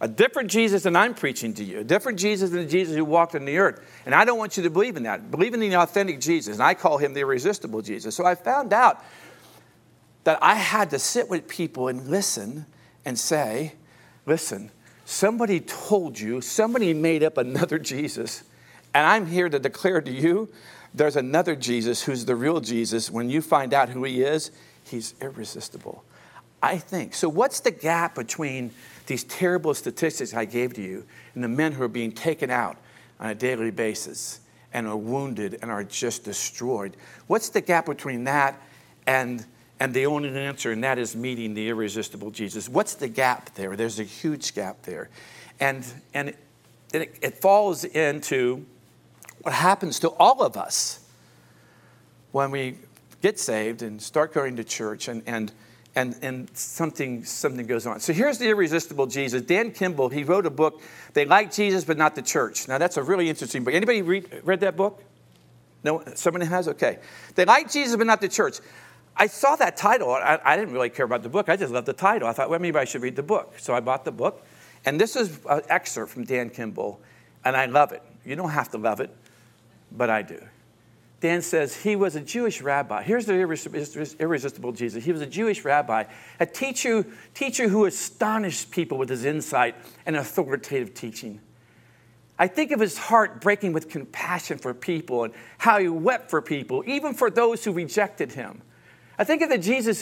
a 0.00 0.08
different 0.08 0.50
Jesus 0.50 0.82
than 0.82 0.96
I'm 0.96 1.14
preaching 1.14 1.54
to 1.54 1.64
you, 1.64 1.80
a 1.80 1.84
different 1.84 2.18
Jesus 2.18 2.50
than 2.50 2.60
the 2.60 2.68
Jesus 2.68 2.96
who 2.96 3.04
walked 3.04 3.34
on 3.34 3.44
the 3.44 3.58
earth. 3.58 3.80
And 4.06 4.14
I 4.14 4.24
don't 4.24 4.38
want 4.38 4.56
you 4.56 4.62
to 4.64 4.70
believe 4.70 4.96
in 4.96 5.04
that. 5.04 5.30
Believe 5.30 5.54
in 5.54 5.60
the 5.60 5.74
authentic 5.76 6.20
Jesus, 6.20 6.54
and 6.54 6.62
I 6.62 6.74
call 6.74 6.98
him 6.98 7.14
the 7.14 7.20
irresistible 7.20 7.80
Jesus. 7.80 8.16
So 8.16 8.24
I 8.24 8.34
found 8.34 8.72
out 8.72 9.04
that 10.24 10.38
I 10.42 10.54
had 10.54 10.90
to 10.90 10.98
sit 10.98 11.28
with 11.28 11.46
people 11.46 11.88
and 11.88 12.08
listen 12.08 12.66
and 13.04 13.18
say, 13.18 13.74
Listen, 14.26 14.70
somebody 15.04 15.60
told 15.60 16.18
you, 16.18 16.40
somebody 16.40 16.94
made 16.94 17.22
up 17.22 17.38
another 17.38 17.78
Jesus, 17.94 18.44
and 18.94 19.06
I'm 19.06 19.26
here 19.26 19.48
to 19.48 19.58
declare 19.58 20.00
to 20.00 20.10
you 20.10 20.48
there's 20.94 21.16
another 21.16 21.56
Jesus 21.56 22.04
who's 22.04 22.24
the 22.24 22.36
real 22.36 22.60
Jesus. 22.60 23.10
When 23.10 23.28
you 23.28 23.42
find 23.42 23.74
out 23.74 23.88
who 23.88 24.04
he 24.04 24.22
is, 24.22 24.52
he's 24.84 25.14
irresistible. 25.20 26.04
I 26.62 26.78
think. 26.78 27.14
So, 27.14 27.28
what's 27.28 27.60
the 27.60 27.72
gap 27.72 28.14
between 28.14 28.70
these 29.06 29.24
terrible 29.24 29.74
statistics 29.74 30.32
I 30.32 30.46
gave 30.46 30.72
to 30.74 30.82
you 30.82 31.04
and 31.34 31.44
the 31.44 31.48
men 31.48 31.72
who 31.72 31.82
are 31.82 31.88
being 31.88 32.12
taken 32.12 32.48
out 32.48 32.78
on 33.20 33.28
a 33.28 33.34
daily 33.34 33.70
basis 33.70 34.40
and 34.72 34.86
are 34.86 34.96
wounded 34.96 35.58
and 35.60 35.70
are 35.70 35.84
just 35.84 36.24
destroyed? 36.24 36.96
What's 37.26 37.50
the 37.50 37.60
gap 37.60 37.86
between 37.86 38.24
that 38.24 38.58
and 39.06 39.44
and 39.80 39.92
the 39.92 40.06
only 40.06 40.28
answer, 40.28 40.72
and 40.72 40.84
that 40.84 40.98
is 40.98 41.16
meeting 41.16 41.54
the 41.54 41.68
irresistible 41.68 42.30
Jesus. 42.30 42.68
What's 42.68 42.94
the 42.94 43.08
gap 43.08 43.54
there? 43.54 43.76
There's 43.76 43.98
a 43.98 44.04
huge 44.04 44.54
gap 44.54 44.82
there. 44.82 45.10
And, 45.58 45.84
and 46.12 46.34
it, 46.92 47.18
it, 47.20 47.38
falls 47.40 47.84
into 47.84 48.66
what 49.42 49.54
happens 49.54 49.98
to 50.00 50.10
all 50.10 50.42
of 50.42 50.56
us 50.56 51.00
when 52.32 52.50
we 52.50 52.78
get 53.20 53.38
saved 53.38 53.82
and 53.82 54.00
start 54.00 54.32
going 54.32 54.56
to 54.56 54.64
church 54.64 55.08
and, 55.08 55.22
and, 55.26 55.52
and, 55.96 56.16
and 56.22 56.56
something, 56.56 57.24
something 57.24 57.66
goes 57.66 57.86
on. 57.86 58.00
So 58.00 58.12
here's 58.12 58.38
the 58.38 58.48
irresistible 58.48 59.06
Jesus. 59.06 59.42
Dan 59.42 59.70
Kimball, 59.72 60.08
he 60.08 60.24
wrote 60.24 60.46
a 60.46 60.50
book, 60.50 60.82
They 61.14 61.24
Like 61.24 61.52
Jesus 61.52 61.84
But 61.84 61.96
Not 61.96 62.14
the 62.14 62.22
Church. 62.22 62.68
Now 62.68 62.78
that's 62.78 62.96
a 62.96 63.02
really 63.02 63.28
interesting 63.28 63.64
book. 63.64 63.74
Anybody 63.74 64.02
read, 64.02 64.42
read 64.44 64.60
that 64.60 64.76
book? 64.76 65.02
No, 65.84 66.02
somebody 66.14 66.46
has? 66.46 66.66
Okay. 66.66 66.98
They 67.34 67.44
like 67.44 67.70
Jesus 67.70 67.94
but 67.96 68.06
not 68.06 68.20
the 68.20 68.28
church. 68.28 68.58
I 69.16 69.26
saw 69.28 69.56
that 69.56 69.76
title. 69.76 70.10
I, 70.10 70.40
I, 70.44 70.56
didn't 70.56 70.74
really 70.74 70.90
care 70.90 71.04
about 71.04 71.22
the 71.22 71.28
book. 71.28 71.48
I 71.48 71.56
just 71.56 71.72
loved 71.72 71.86
the 71.86 71.92
title. 71.92 72.26
I 72.26 72.32
thought, 72.32 72.50
well, 72.50 72.58
maybe 72.58 72.78
I 72.78 72.84
should 72.84 73.02
read 73.02 73.14
the 73.14 73.22
book. 73.22 73.54
So 73.58 73.72
I 73.72 73.80
bought 73.80 74.04
the 74.04 74.12
book. 74.12 74.44
And 74.84 75.00
this 75.00 75.16
is 75.16 75.38
an 75.48 75.62
excerpt 75.68 76.12
from 76.12 76.24
Dan 76.24 76.50
Kimball, 76.50 77.00
and 77.44 77.56
I 77.56 77.66
love 77.66 77.92
it. 77.92 78.02
You 78.24 78.36
don't 78.36 78.50
have 78.50 78.70
to 78.72 78.78
love 78.78 79.00
it, 79.00 79.10
but 79.90 80.10
I 80.10 80.22
do. 80.22 80.40
Dan 81.20 81.40
says 81.40 81.74
he 81.74 81.96
was 81.96 82.16
a 82.16 82.20
Jewish 82.20 82.60
rabbi. 82.60 83.02
Here's 83.02 83.24
the 83.24 83.32
irresistible 83.32 84.72
Jesus. 84.72 85.04
He 85.04 85.12
was 85.12 85.22
a 85.22 85.26
Jewish 85.26 85.64
rabbi, 85.64 86.04
a 86.38 86.44
teacher, 86.44 87.06
teacher 87.32 87.68
who 87.68 87.86
astonished 87.86 88.70
people 88.70 88.98
with 88.98 89.08
his 89.08 89.24
insight 89.24 89.74
and 90.04 90.16
authoritative 90.16 90.92
teaching. 90.92 91.40
I 92.38 92.46
think 92.48 92.72
of 92.72 92.80
his 92.80 92.98
heart 92.98 93.40
breaking 93.40 93.72
with 93.72 93.88
compassion 93.88 94.58
for 94.58 94.74
people 94.74 95.24
and 95.24 95.32
how 95.56 95.78
he 95.78 95.88
wept 95.88 96.28
for 96.28 96.42
people, 96.42 96.82
even 96.86 97.14
for 97.14 97.30
those 97.30 97.64
who 97.64 97.72
rejected 97.72 98.32
him. 98.32 98.60
I 99.16 99.22
think 99.22 99.42
of 99.42 99.48
the 99.48 99.58
Jesus 99.58 100.00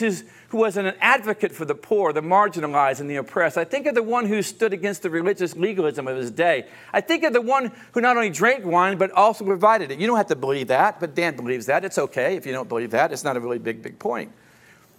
who 0.49 0.57
was 0.57 0.75
an 0.75 0.93
advocate 0.99 1.51
for 1.51 1.65
the 1.65 1.75
poor, 1.75 2.13
the 2.13 2.21
marginalized, 2.21 2.99
and 2.99 3.09
the 3.09 3.17
oppressed. 3.17 3.57
I 3.57 3.63
think 3.63 3.85
of 3.85 3.93
the 3.93 4.01
one 4.01 4.25
who 4.25 4.41
stood 4.41 4.73
against 4.73 5.03
the 5.03 5.09
religious 5.11 5.55
legalism 5.55 6.07
of 6.07 6.17
his 6.17 6.31
day. 6.31 6.67
I 6.91 7.01
think 7.01 7.23
of 7.23 7.31
the 7.31 7.41
one 7.41 7.71
who 7.91 8.01
not 8.01 8.15
only 8.17 8.31
drank 8.31 8.65
wine, 8.65 8.97
but 8.97 9.11
also 9.11 9.45
provided 9.45 9.91
it. 9.91 9.99
You 9.99 10.07
don't 10.07 10.17
have 10.17 10.27
to 10.27 10.35
believe 10.35 10.67
that, 10.69 10.99
but 10.99 11.13
Dan 11.13 11.35
believes 11.35 11.67
that. 11.67 11.85
It's 11.85 11.99
okay 11.99 12.35
if 12.35 12.47
you 12.47 12.53
don't 12.53 12.67
believe 12.67 12.89
that. 12.91 13.11
It's 13.11 13.23
not 13.23 13.37
a 13.37 13.39
really 13.39 13.59
big, 13.59 13.83
big 13.83 13.99
point. 13.99 14.31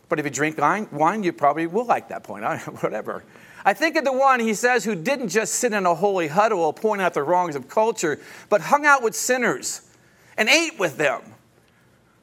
But 0.08 0.20
if 0.20 0.24
you 0.24 0.30
drink 0.30 0.58
wine, 0.58 1.24
you 1.24 1.32
probably 1.32 1.66
will 1.66 1.86
like 1.86 2.08
that 2.10 2.22
point, 2.22 2.44
whatever. 2.82 3.24
I 3.64 3.72
think 3.72 3.96
of 3.96 4.04
the 4.04 4.12
one, 4.12 4.38
he 4.38 4.54
says, 4.54 4.84
who 4.84 4.94
didn't 4.94 5.30
just 5.30 5.54
sit 5.54 5.72
in 5.72 5.86
a 5.86 5.94
holy 5.94 6.28
huddle 6.28 6.72
point 6.72 7.00
out 7.00 7.14
the 7.14 7.22
wrongs 7.22 7.56
of 7.56 7.68
culture, 7.68 8.20
but 8.48 8.60
hung 8.60 8.86
out 8.86 9.02
with 9.02 9.16
sinners 9.16 9.80
and 10.36 10.48
ate 10.48 10.78
with 10.78 10.98
them 10.98 11.33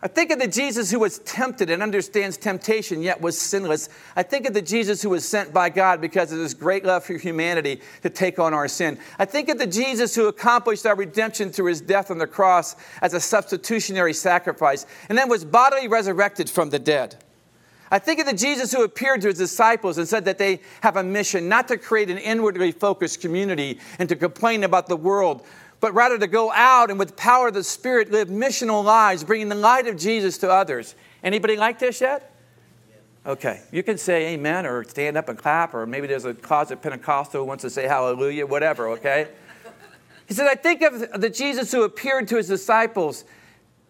I 0.03 0.07
think 0.07 0.31
of 0.31 0.39
the 0.39 0.47
Jesus 0.47 0.89
who 0.89 0.99
was 0.99 1.19
tempted 1.19 1.69
and 1.69 1.83
understands 1.83 2.35
temptation, 2.35 3.03
yet 3.03 3.21
was 3.21 3.37
sinless. 3.37 3.87
I 4.15 4.23
think 4.23 4.47
of 4.47 4.53
the 4.55 4.61
Jesus 4.61 5.03
who 5.03 5.11
was 5.11 5.27
sent 5.27 5.53
by 5.53 5.69
God 5.69 6.01
because 6.01 6.31
of 6.31 6.39
his 6.39 6.55
great 6.55 6.83
love 6.83 7.03
for 7.03 7.13
humanity 7.13 7.81
to 8.01 8.09
take 8.09 8.39
on 8.39 8.51
our 8.51 8.67
sin. 8.67 8.97
I 9.19 9.25
think 9.25 9.47
of 9.49 9.59
the 9.59 9.67
Jesus 9.67 10.15
who 10.15 10.27
accomplished 10.27 10.87
our 10.87 10.95
redemption 10.95 11.51
through 11.51 11.67
his 11.67 11.81
death 11.81 12.09
on 12.09 12.17
the 12.17 12.25
cross 12.25 12.75
as 13.03 13.13
a 13.13 13.19
substitutionary 13.19 14.13
sacrifice 14.13 14.87
and 15.07 15.15
then 15.15 15.29
was 15.29 15.45
bodily 15.45 15.87
resurrected 15.87 16.49
from 16.49 16.71
the 16.71 16.79
dead. 16.79 17.17
I 17.91 17.99
think 17.99 18.21
of 18.21 18.25
the 18.25 18.33
Jesus 18.33 18.71
who 18.71 18.83
appeared 18.83 19.21
to 19.21 19.27
his 19.27 19.37
disciples 19.37 19.97
and 19.97 20.07
said 20.07 20.23
that 20.23 20.37
they 20.37 20.61
have 20.81 20.95
a 20.95 21.03
mission 21.03 21.49
not 21.49 21.67
to 21.67 21.77
create 21.77 22.09
an 22.09 22.17
inwardly 22.17 22.71
focused 22.71 23.19
community 23.19 23.79
and 23.99 24.07
to 24.07 24.15
complain 24.15 24.63
about 24.63 24.87
the 24.87 24.95
world, 24.95 25.45
but 25.81 25.93
rather 25.93 26.17
to 26.17 26.27
go 26.27 26.51
out 26.53 26.89
and 26.89 26.97
with 26.97 27.09
the 27.09 27.15
power 27.15 27.49
of 27.49 27.53
the 27.53 27.63
Spirit 27.63 28.11
live 28.11 28.29
missional 28.29 28.83
lives, 28.83 29.23
bringing 29.23 29.49
the 29.49 29.55
light 29.55 29.87
of 29.87 29.97
Jesus 29.97 30.37
to 30.37 30.49
others. 30.49 30.95
Anybody 31.23 31.57
like 31.57 31.79
this 31.79 31.99
yet? 31.99 32.33
Okay, 33.25 33.61
you 33.71 33.83
can 33.83 33.97
say 33.97 34.33
amen 34.33 34.65
or 34.65 34.83
stand 34.83 35.17
up 35.17 35.29
and 35.29 35.37
clap, 35.37 35.73
or 35.73 35.85
maybe 35.85 36.07
there's 36.07 36.25
a 36.25 36.33
closet 36.33 36.81
Pentecostal 36.81 37.41
who 37.41 37.47
wants 37.47 37.63
to 37.63 37.69
say 37.69 37.87
hallelujah, 37.87 38.47
whatever, 38.47 38.89
okay? 38.89 39.27
He 40.27 40.33
said, 40.33 40.47
I 40.47 40.55
think 40.55 40.81
of 40.81 41.21
the 41.21 41.29
Jesus 41.29 41.71
who 41.71 41.83
appeared 41.83 42.27
to 42.29 42.37
his 42.37 42.47
disciples. 42.47 43.25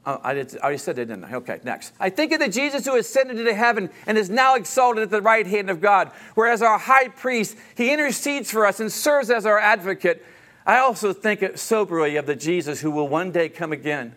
Oh, 0.05 0.19
I, 0.23 0.33
did, 0.33 0.57
I 0.57 0.63
already 0.63 0.79
said 0.79 0.97
it, 0.97 1.05
didn't 1.05 1.25
I? 1.25 1.35
Okay, 1.35 1.59
next. 1.63 1.93
I 1.99 2.09
think 2.09 2.31
of 2.31 2.39
the 2.39 2.49
Jesus 2.49 2.85
who 2.85 2.97
ascended 2.97 3.37
into 3.39 3.53
heaven 3.53 3.89
and 4.07 4.17
is 4.17 4.29
now 4.29 4.55
exalted 4.55 5.03
at 5.03 5.11
the 5.11 5.21
right 5.21 5.45
hand 5.45 5.69
of 5.69 5.79
God, 5.79 6.11
whereas 6.33 6.61
our 6.61 6.79
high 6.79 7.09
priest, 7.09 7.55
he 7.75 7.93
intercedes 7.93 8.49
for 8.49 8.65
us 8.65 8.79
and 8.79 8.91
serves 8.91 9.29
as 9.29 9.45
our 9.45 9.59
advocate. 9.59 10.25
I 10.71 10.77
also 10.77 11.11
think 11.11 11.57
soberly 11.57 12.15
of 12.15 12.25
the 12.25 12.33
Jesus 12.33 12.79
who 12.79 12.91
will 12.91 13.09
one 13.09 13.33
day 13.33 13.49
come 13.49 13.73
again 13.73 14.15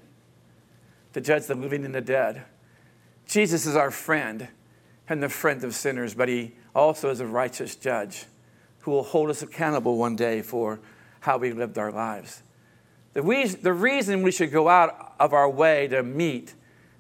to 1.12 1.20
judge 1.20 1.46
the 1.46 1.56
living 1.56 1.84
and 1.84 1.92
the 1.92 2.00
dead. 2.00 2.44
Jesus 3.26 3.66
is 3.66 3.74
our 3.74 3.90
friend 3.90 4.46
and 5.08 5.20
the 5.20 5.28
friend 5.28 5.64
of 5.64 5.74
sinners, 5.74 6.14
but 6.14 6.28
he 6.28 6.54
also 6.72 7.10
is 7.10 7.18
a 7.18 7.26
righteous 7.26 7.74
judge 7.74 8.26
who 8.82 8.92
will 8.92 9.02
hold 9.02 9.30
us 9.30 9.42
accountable 9.42 9.96
one 9.96 10.14
day 10.14 10.42
for 10.42 10.78
how 11.18 11.38
we 11.38 11.50
lived 11.50 11.76
our 11.76 11.90
lives. 11.90 12.44
The, 13.14 13.24
we, 13.24 13.48
the 13.48 13.72
reason 13.72 14.22
we 14.22 14.30
should 14.30 14.52
go 14.52 14.68
out 14.68 15.16
of 15.18 15.32
our 15.32 15.50
way 15.50 15.88
to 15.88 16.04
meet, 16.04 16.54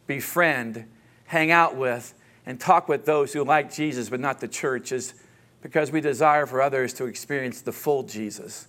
befriend, 0.08 0.84
hang 1.26 1.52
out 1.52 1.76
with, 1.76 2.12
and 2.44 2.58
talk 2.58 2.88
with 2.88 3.04
those 3.04 3.32
who 3.32 3.44
like 3.44 3.72
Jesus 3.72 4.08
but 4.08 4.18
not 4.18 4.40
the 4.40 4.48
church 4.48 4.90
is 4.90 5.14
because 5.62 5.92
we 5.92 6.00
desire 6.00 6.44
for 6.44 6.60
others 6.60 6.92
to 6.94 7.04
experience 7.04 7.60
the 7.60 7.70
full 7.70 8.02
Jesus. 8.02 8.66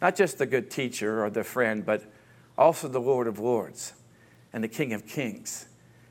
Not 0.00 0.16
just 0.16 0.38
the 0.38 0.46
good 0.46 0.70
teacher 0.70 1.24
or 1.24 1.30
the 1.30 1.44
friend, 1.44 1.84
but 1.84 2.02
also 2.56 2.88
the 2.88 3.00
Lord 3.00 3.26
of 3.26 3.38
Lords 3.38 3.94
and 4.52 4.62
the 4.62 4.68
King 4.68 4.92
of 4.92 5.06
Kings 5.06 5.66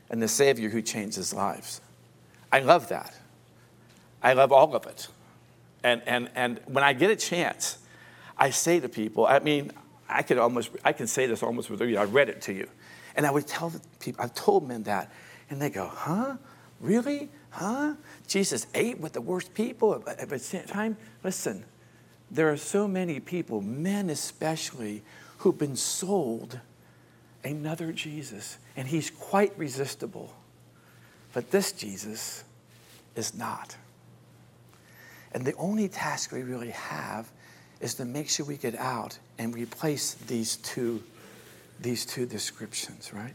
and 0.09 0.21
the 0.21 0.27
Savior 0.27 0.69
who 0.69 0.81
changes 0.81 1.33
lives. 1.33 1.81
I 2.51 2.59
love 2.59 2.89
that. 2.89 3.15
I 4.21 4.33
love 4.33 4.51
all 4.51 4.75
of 4.75 4.85
it. 4.85 5.07
And, 5.83 6.01
and, 6.05 6.29
and 6.35 6.59
when 6.65 6.83
I 6.83 6.93
get 6.93 7.11
a 7.11 7.15
chance, 7.15 7.77
I 8.37 8.49
say 8.51 8.79
to 8.79 8.89
people, 8.89 9.25
I 9.25 9.39
mean, 9.39 9.71
I 10.07 10.21
could 10.21 10.37
almost, 10.37 10.69
I 10.83 10.93
can 10.93 11.07
say 11.07 11.25
this 11.25 11.43
almost 11.43 11.69
with 11.69 11.81
you. 11.81 11.97
I 11.97 12.05
read 12.05 12.29
it 12.29 12.41
to 12.43 12.53
you. 12.53 12.67
And 13.15 13.25
I 13.25 13.31
would 13.31 13.47
tell 13.47 13.69
the 13.69 13.81
people, 13.99 14.23
I've 14.23 14.33
told 14.33 14.67
men 14.67 14.83
that, 14.83 15.11
and 15.49 15.61
they 15.61 15.69
go, 15.69 15.87
huh? 15.87 16.37
Really? 16.79 17.29
Huh? 17.49 17.95
Jesus 18.27 18.67
ate 18.73 18.99
with 18.99 19.13
the 19.13 19.21
worst 19.21 19.53
people 19.53 20.03
at 20.07 20.29
the 20.29 20.39
same 20.39 20.65
time? 20.65 20.97
Listen, 21.23 21.63
there 22.33 22.51
are 22.51 22.57
so 22.57 22.87
many 22.87 23.19
people, 23.19 23.61
men 23.61 24.09
especially, 24.09 25.03
who've 25.37 25.57
been 25.57 25.75
sold 25.75 26.59
another 27.43 27.91
Jesus, 27.91 28.57
and 28.75 28.87
he's 28.87 29.11
quite 29.11 29.57
resistible. 29.57 30.33
But 31.33 31.51
this 31.51 31.71
Jesus 31.71 32.43
is 33.15 33.35
not. 33.35 33.75
And 35.33 35.45
the 35.45 35.53
only 35.55 35.87
task 35.87 36.31
we 36.31 36.41
really 36.41 36.71
have 36.71 37.29
is 37.81 37.95
to 37.95 38.05
make 38.05 38.29
sure 38.29 38.45
we 38.45 38.57
get 38.57 38.75
out 38.75 39.17
and 39.37 39.53
replace 39.53 40.13
these 40.13 40.57
two, 40.57 41.03
these 41.81 42.05
two 42.05 42.25
descriptions, 42.25 43.13
right? 43.13 43.33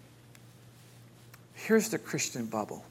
Here's 1.54 1.88
the 1.88 1.98
Christian 1.98 2.46
bubble. 2.46 2.84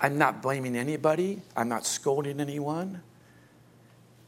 I'm 0.00 0.18
not 0.18 0.42
blaming 0.42 0.76
anybody, 0.76 1.42
I'm 1.56 1.68
not 1.68 1.86
scolding 1.86 2.40
anyone. 2.40 3.02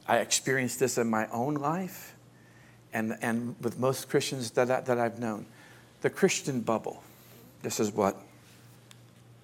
I 0.08 0.18
experienced 0.18 0.80
this 0.80 0.96
in 0.96 1.08
my 1.08 1.28
own 1.28 1.54
life 1.54 2.16
and, 2.94 3.16
and 3.20 3.54
with 3.60 3.78
most 3.78 4.08
Christians 4.08 4.50
that, 4.52 4.70
I, 4.70 4.80
that 4.80 4.98
I've 4.98 5.18
known. 5.18 5.44
The 6.00 6.10
Christian 6.10 6.62
bubble. 6.62 7.02
This 7.62 7.78
is 7.78 7.92
what 7.92 8.16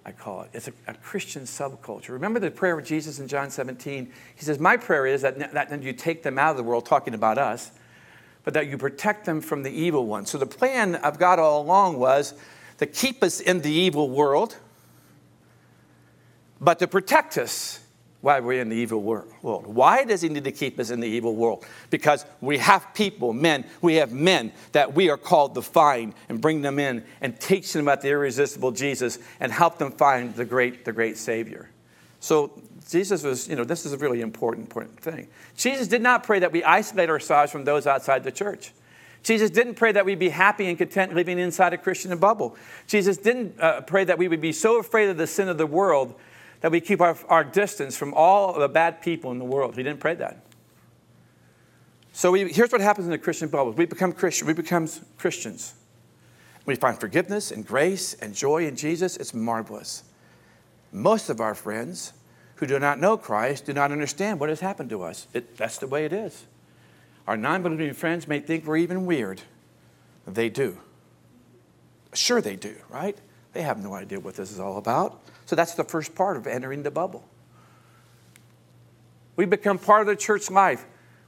I 0.07 0.12
call 0.12 0.42
it. 0.42 0.50
It's 0.55 0.68
a, 0.68 0.72
a, 0.87 0.94
Christian 0.94 1.42
subculture. 1.42 2.11
Remember 2.11 2.40
the 2.40 2.50
prayer 2.50 2.79
of 2.79 2.85
Jesus 2.85 3.18
in 3.18 3.29
John 3.29 3.50
17? 3.50 4.11
He 4.37 4.44
says, 4.44 4.59
My 4.59 4.77
prayer 4.77 5.07
is 5.07 5.22
that, 5.22 5.53
that 5.53 5.83
you 5.83 5.92
take 5.92 6.22
them 6.22 6.38
out 6.38 6.53
of 6.53 6.57
the 6.57 6.62
world, 6.62 6.87
talking 6.87 7.14
about 7.14 7.37
us, 7.37 7.70
but 8.44 8.55
that 8.55 8.68
you 8.68 8.79
protect 8.79 9.27
them 9.27 9.40
from 9.40 9.62
the 9.62 9.70
evil 9.70 10.07
one. 10.07 10.27
So 10.27 10.38
the 10.38 10.46
plan 10.46 10.94
of 10.96 11.18
God 11.18 11.38
all 11.38 11.62
along 11.62 11.98
was 11.98 12.35
to 12.79 12.87
keep 12.87 13.22
us 13.22 13.40
in 13.40 13.61
the 13.61 13.70
evil 13.70 14.11
world, 14.11 14.57
but 16.61 16.79
to 16.79 16.87
protect 16.87 17.37
us 17.37 17.84
why 18.25 18.41
we're 18.41 18.63
in 18.63 18.71
the 18.71 18.77
evil 18.77 19.03
world. 19.03 19.67
Why 19.67 20.05
does 20.05 20.23
he 20.23 20.31
need 20.31 20.45
to 20.45 20.53
keep 20.53 20.81
us 20.81 20.89
in 20.89 21.01
the 21.01 21.07
evil 21.07 21.37
world? 21.37 21.67
Because 21.91 22.25
we 22.41 22.57
have 22.57 22.95
people, 22.95 23.35
men, 23.35 23.67
we 23.83 23.97
have 23.97 24.13
men 24.13 24.51
that 24.73 24.95
we 24.95 25.11
are 25.11 25.19
called 25.19 25.55
to 25.57 25.63
find 25.63 26.15
and 26.31 26.41
bring 26.41 26.63
them 26.63 26.79
in 26.79 27.05
and 27.21 27.39
teach 27.39 27.75
them 27.75 27.83
about 27.83 28.01
the 28.01 28.09
irresistible 28.09 28.73
Jesus 28.73 29.19
and 29.41 29.53
help 29.53 29.77
them 29.77 29.93
find 29.93 30.35
the 30.37 30.47
great, 30.47 30.87
the 30.87 30.93
great 30.93 31.19
Savior. 31.19 31.69
So 32.21 32.63
Jesus 32.89 33.23
was, 33.23 33.47
you 33.47 33.57
know, 33.57 33.65
this 33.65 33.85
is 33.85 33.93
a 33.93 33.99
really 33.99 34.23
important, 34.23 34.69
important 34.69 34.99
thing. 34.99 35.29
Jesus 35.55 35.87
did 35.87 36.01
not 36.01 36.25
pray 36.25 36.39
that 36.39 36.51
we 36.51 36.65
isolate 36.65 37.11
ourselves 37.11 37.53
from 37.53 37.65
those 37.65 37.87
outside 37.87 38.25
the 38.25 38.33
church. 38.33 38.73
Jesus 39.23 39.51
didn't 39.51 39.75
pray 39.75 39.93
that 39.93 40.07
we'd 40.07 40.19
be 40.19 40.31
happy 40.31 40.67
and 40.67 40.79
content 40.79 41.15
living 41.15 41.39
inside 41.39 41.75
a 41.75 41.79
Christian 41.79 42.17
bubble. 42.17 42.57
Jesus 42.87 43.19
didn't 43.19 43.61
uh, 43.61 43.83
pray 43.83 44.05
that 44.05 44.17
we 44.17 44.29
would 44.29 44.41
be 44.41 44.53
so 44.53 44.79
afraid 44.79 45.11
of 45.11 45.19
the 45.19 45.27
sin 45.27 45.51
of 45.51 45.59
the 45.59 45.67
world 45.67 46.15
that 46.64 46.70
we 46.70 46.81
keep 46.81 47.03
our, 47.03 47.14
our 47.29 47.44
distance 47.44 47.94
from 47.94 48.14
all 48.14 48.59
the 48.59 48.68
bad 48.68 49.03
people 49.03 49.31
in 49.31 49.38
the 49.38 49.44
world. 49.44 49.77
He 49.77 49.83
didn't 49.83 50.00
pray 50.00 50.14
that. 50.14 50.46
So 52.14 52.31
we, 52.31 52.50
here's 52.50 52.72
what 52.72 52.81
happens 52.81 53.05
in 53.05 53.11
the 53.11 53.18
Christian 53.18 53.50
bubble. 53.50 53.72
We 53.72 53.85
become 53.85 54.12
Christian. 54.12 54.46
We 54.46 54.55
become 54.55 54.88
Christians. 55.18 55.74
We 56.64 56.74
find 56.74 56.98
forgiveness 56.98 57.50
and 57.50 57.66
grace 57.66 58.14
and 58.14 58.35
joy 58.35 58.66
in 58.66 58.77
Jesus. 58.77 59.18
It's 59.18 59.35
marvelous. 59.35 60.05
Most 60.90 61.29
of 61.29 61.38
our 61.38 61.55
friends 61.55 62.14
who 62.55 62.66
do 62.66 62.79
not 62.79 62.98
know 62.98 63.18
Christ 63.18 63.66
do 63.66 63.74
not 63.74 63.92
understand 63.92 64.40
what 64.40 64.48
has 64.48 64.61
happened 64.61 64.88
to 64.88 65.03
us. 65.03 65.27
It, 65.35 65.59
that's 65.59 65.77
the 65.77 65.87
way 65.87 66.07
it 66.07 66.14
is. 66.14 66.46
Our 67.27 67.37
non 67.37 67.62
believing 67.62 67.92
friends 67.92 68.27
may 68.27 68.40
think 68.40 68.64
we're 68.64 68.79
even 68.79 69.05
weird. 69.05 69.42
They 70.27 70.48
do. 70.48 70.79
Sure, 72.14 72.40
they 72.40 72.57
do, 72.57 72.74
right? 72.88 73.18
They 73.53 73.61
have 73.61 73.83
no 73.83 73.92
idea 73.92 74.18
what 74.18 74.37
this 74.37 74.50
is 74.50 74.59
all 74.59 74.79
about. 74.79 75.20
So 75.46 75.57
that's 75.57 75.74
the 75.74 75.85
first 75.85 76.14
part 76.14 76.37
of 76.37 76.46
entering 76.46 76.83
the 76.83 76.90
bubble. 76.90 77.28
We 79.37 79.46
become 79.46 79.78
part 79.78 80.02
of 80.02 80.07
the 80.07 80.16
church 80.16 80.50
life. 80.50 80.85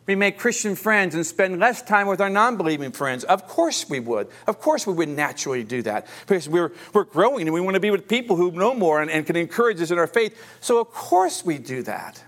We 0.06 0.14
make 0.14 0.38
Christian 0.38 0.76
friends 0.76 1.16
and 1.16 1.26
spend 1.26 1.58
less 1.58 1.82
time 1.82 2.06
with 2.06 2.20
our 2.20 2.30
non 2.30 2.56
believing 2.56 2.92
friends. 2.92 3.24
Of 3.24 3.48
course 3.48 3.90
we 3.90 3.98
would. 3.98 4.28
Of 4.46 4.60
course 4.60 4.86
we 4.86 4.92
would 4.92 5.08
naturally 5.08 5.64
do 5.64 5.82
that 5.82 6.06
because 6.26 6.48
we're, 6.48 6.72
we're 6.92 7.04
growing 7.04 7.48
and 7.48 7.52
we 7.52 7.60
want 7.60 7.74
to 7.74 7.80
be 7.80 7.90
with 7.90 8.06
people 8.06 8.36
who 8.36 8.52
know 8.52 8.72
more 8.72 9.02
and, 9.02 9.10
and 9.10 9.26
can 9.26 9.34
encourage 9.34 9.80
us 9.80 9.90
in 9.90 9.98
our 9.98 10.06
faith. 10.06 10.40
So, 10.60 10.80
of 10.80 10.92
course, 10.92 11.44
we 11.44 11.58
do 11.58 11.82
that. 11.82 12.22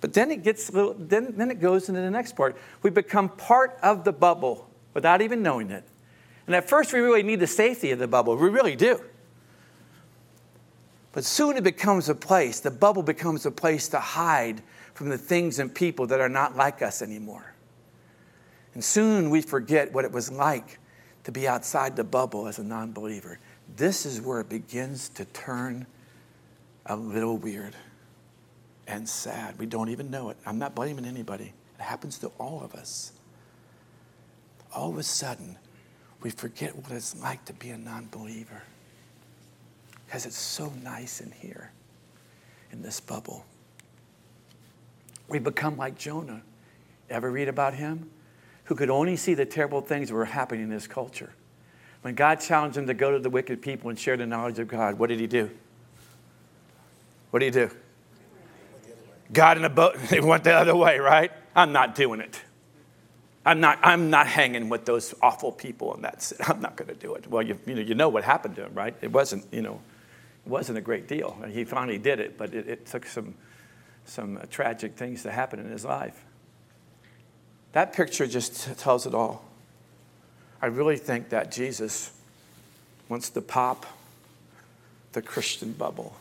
But 0.00 0.14
then 0.14 0.30
it 0.30 0.44
gets 0.44 0.72
little, 0.72 0.94
then, 0.96 1.34
then 1.36 1.50
it 1.50 1.60
goes 1.60 1.88
into 1.88 2.00
the 2.00 2.10
next 2.10 2.36
part. 2.36 2.56
We 2.82 2.90
become 2.90 3.28
part 3.28 3.78
of 3.82 4.04
the 4.04 4.12
bubble 4.12 4.70
without 4.94 5.22
even 5.22 5.42
knowing 5.42 5.70
it. 5.70 5.84
And 6.46 6.54
at 6.54 6.68
first, 6.68 6.92
we 6.92 7.00
really 7.00 7.22
need 7.22 7.40
the 7.40 7.46
safety 7.46 7.90
of 7.90 7.98
the 7.98 8.08
bubble. 8.08 8.36
We 8.36 8.48
really 8.48 8.76
do. 8.76 9.00
But 11.12 11.24
soon 11.24 11.56
it 11.56 11.64
becomes 11.64 12.08
a 12.08 12.14
place, 12.14 12.60
the 12.60 12.70
bubble 12.70 13.02
becomes 13.02 13.44
a 13.44 13.50
place 13.50 13.88
to 13.88 14.00
hide 14.00 14.62
from 14.94 15.10
the 15.10 15.18
things 15.18 15.58
and 15.58 15.74
people 15.74 16.06
that 16.08 16.20
are 16.20 16.28
not 16.28 16.56
like 16.56 16.80
us 16.82 17.02
anymore. 17.02 17.54
And 18.74 18.82
soon 18.82 19.28
we 19.28 19.42
forget 19.42 19.92
what 19.92 20.06
it 20.06 20.12
was 20.12 20.32
like 20.32 20.78
to 21.24 21.32
be 21.32 21.46
outside 21.46 21.96
the 21.96 22.04
bubble 22.04 22.48
as 22.48 22.58
a 22.58 22.64
non 22.64 22.92
believer. 22.92 23.38
This 23.76 24.06
is 24.06 24.20
where 24.20 24.40
it 24.40 24.48
begins 24.48 25.10
to 25.10 25.26
turn 25.26 25.86
a 26.86 26.96
little 26.96 27.36
weird 27.36 27.76
and 28.86 29.08
sad. 29.08 29.58
We 29.58 29.66
don't 29.66 29.90
even 29.90 30.10
know 30.10 30.30
it. 30.30 30.36
I'm 30.46 30.58
not 30.58 30.74
blaming 30.74 31.04
anybody, 31.04 31.52
it 31.78 31.82
happens 31.82 32.18
to 32.18 32.28
all 32.38 32.62
of 32.64 32.74
us. 32.74 33.12
All 34.74 34.90
of 34.90 34.96
a 34.96 35.02
sudden, 35.02 35.58
we 36.22 36.30
forget 36.30 36.74
what 36.74 36.90
it's 36.90 37.14
like 37.20 37.44
to 37.44 37.52
be 37.52 37.68
a 37.68 37.76
non 37.76 38.08
believer 38.10 38.62
because 40.12 40.26
it's 40.26 40.36
so 40.36 40.70
nice 40.82 41.22
in 41.22 41.32
here, 41.32 41.72
in 42.70 42.82
this 42.82 43.00
bubble. 43.00 43.46
We 45.26 45.38
become 45.38 45.78
like 45.78 45.96
Jonah. 45.96 46.42
Ever 47.08 47.30
read 47.30 47.48
about 47.48 47.72
him? 47.72 48.10
Who 48.64 48.74
could 48.74 48.90
only 48.90 49.16
see 49.16 49.32
the 49.32 49.46
terrible 49.46 49.80
things 49.80 50.10
that 50.10 50.14
were 50.14 50.26
happening 50.26 50.64
in 50.64 50.70
his 50.70 50.86
culture. 50.86 51.32
When 52.02 52.14
God 52.14 52.40
challenged 52.40 52.76
him 52.76 52.86
to 52.88 52.92
go 52.92 53.12
to 53.12 53.18
the 53.20 53.30
wicked 53.30 53.62
people 53.62 53.88
and 53.88 53.98
share 53.98 54.18
the 54.18 54.26
knowledge 54.26 54.58
of 54.58 54.68
God, 54.68 54.98
what 54.98 55.08
did 55.08 55.18
he 55.18 55.26
do? 55.26 55.50
What 57.30 57.40
did 57.40 57.54
he 57.54 57.60
do? 57.60 57.70
God 59.32 59.56
in 59.56 59.64
a 59.64 59.70
boat, 59.70 59.94
and 59.96 60.08
they 60.10 60.20
went 60.20 60.44
the 60.44 60.52
other 60.52 60.76
way, 60.76 60.98
right? 60.98 61.32
I'm 61.56 61.72
not 61.72 61.94
doing 61.94 62.20
it. 62.20 62.38
I'm 63.46 63.60
not, 63.60 63.78
I'm 63.82 64.10
not 64.10 64.26
hanging 64.26 64.68
with 64.68 64.84
those 64.84 65.14
awful 65.22 65.52
people, 65.52 65.94
and 65.94 66.04
that's 66.04 66.32
it. 66.32 66.50
I'm 66.50 66.60
not 66.60 66.76
going 66.76 66.88
to 66.88 66.94
do 66.94 67.14
it. 67.14 67.26
Well, 67.28 67.42
you, 67.42 67.58
you, 67.64 67.76
know, 67.76 67.80
you 67.80 67.94
know 67.94 68.10
what 68.10 68.24
happened 68.24 68.56
to 68.56 68.66
him, 68.66 68.74
right? 68.74 68.94
It 69.00 69.10
wasn't, 69.10 69.46
you 69.50 69.62
know, 69.62 69.80
wasn't 70.44 70.78
a 70.78 70.80
great 70.80 71.06
deal. 71.06 71.36
He 71.48 71.64
finally 71.64 71.98
did 71.98 72.20
it, 72.20 72.36
but 72.36 72.54
it, 72.54 72.68
it 72.68 72.86
took 72.86 73.06
some, 73.06 73.34
some 74.04 74.40
tragic 74.50 74.96
things 74.96 75.22
to 75.22 75.30
happen 75.30 75.60
in 75.60 75.70
his 75.70 75.84
life. 75.84 76.24
That 77.72 77.92
picture 77.92 78.26
just 78.26 78.78
tells 78.78 79.06
it 79.06 79.14
all. 79.14 79.44
I 80.60 80.66
really 80.66 80.96
think 80.96 81.30
that 81.30 81.50
Jesus 81.50 82.12
wants 83.08 83.30
to 83.30 83.40
pop 83.40 83.86
the 85.12 85.22
Christian 85.22 85.72
bubble. 85.72 86.16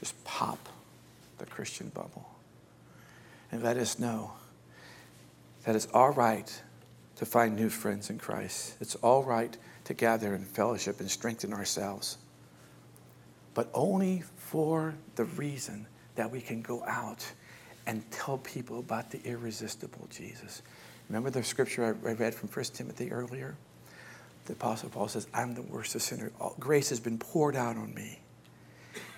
Just 0.00 0.22
pop 0.24 0.68
the 1.38 1.46
Christian 1.46 1.90
bubble 1.94 2.28
and 3.50 3.62
let 3.62 3.76
us 3.76 3.98
know 3.98 4.32
that 5.64 5.76
it's 5.76 5.88
all 5.92 6.10
right 6.10 6.62
to 7.22 7.26
find 7.26 7.54
new 7.54 7.68
friends 7.68 8.10
in 8.10 8.18
Christ. 8.18 8.74
It's 8.80 8.96
all 8.96 9.22
right 9.22 9.56
to 9.84 9.94
gather 9.94 10.34
in 10.34 10.44
fellowship 10.44 10.98
and 10.98 11.08
strengthen 11.08 11.52
ourselves, 11.52 12.18
but 13.54 13.70
only 13.72 14.24
for 14.34 14.96
the 15.14 15.26
reason 15.26 15.86
that 16.16 16.28
we 16.28 16.40
can 16.40 16.62
go 16.62 16.82
out 16.82 17.24
and 17.86 18.02
tell 18.10 18.38
people 18.38 18.80
about 18.80 19.12
the 19.12 19.20
irresistible 19.22 20.08
Jesus. 20.10 20.62
Remember 21.08 21.30
the 21.30 21.44
scripture 21.44 21.84
I 21.84 22.10
read 22.10 22.34
from 22.34 22.48
1 22.48 22.64
Timothy 22.74 23.12
earlier? 23.12 23.54
The 24.46 24.54
Apostle 24.54 24.88
Paul 24.88 25.06
says, 25.06 25.28
I'm 25.32 25.54
the 25.54 25.62
worst 25.62 25.94
of 25.94 26.02
sinners. 26.02 26.32
Grace 26.58 26.88
has 26.88 26.98
been 26.98 27.18
poured 27.18 27.54
out 27.54 27.76
on 27.76 27.94
me. 27.94 28.18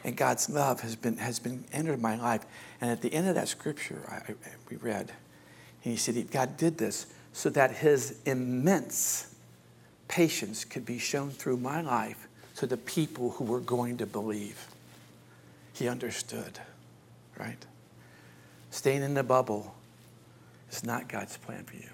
And 0.05 0.15
God's 0.15 0.51
love 0.51 0.83
has 0.83 0.95
been, 0.95 1.17
has 1.17 1.39
been 1.39 1.65
entered 1.73 2.03
my 2.03 2.17
life. 2.17 2.45
And 2.83 2.91
at 2.91 3.01
the 3.01 3.15
end 3.15 3.29
of 3.29 3.35
that 3.37 3.49
scripture 3.49 4.03
I, 4.11 4.33
I, 4.33 4.35
we 4.69 4.77
read, 4.77 5.11
and 5.85 5.91
he 5.91 5.97
said, 5.97 6.31
God 6.31 6.59
did 6.59 6.77
this 6.77 7.07
so 7.35 7.51
that 7.51 7.73
his 7.73 8.21
immense 8.25 9.35
patience 10.07 10.65
could 10.65 10.87
be 10.87 10.99
shown 10.99 11.31
through 11.31 11.57
my 11.57 11.81
life 11.81 12.29
to 12.57 12.67
the 12.67 12.77
people 12.77 13.33
who 13.33 13.45
were 13.45 13.59
going 13.59 13.97
to 13.99 14.07
believe. 14.07 14.69
He 15.73 15.89
understood, 15.89 16.61
right? 17.37 17.59
Staying 18.71 19.03
in 19.03 19.15
the 19.15 19.25
bubble 19.25 19.75
is 20.71 20.85
not 20.85 21.09
God's 21.09 21.37
plan 21.37 21.65
for 21.65 21.75
you. 21.75 21.91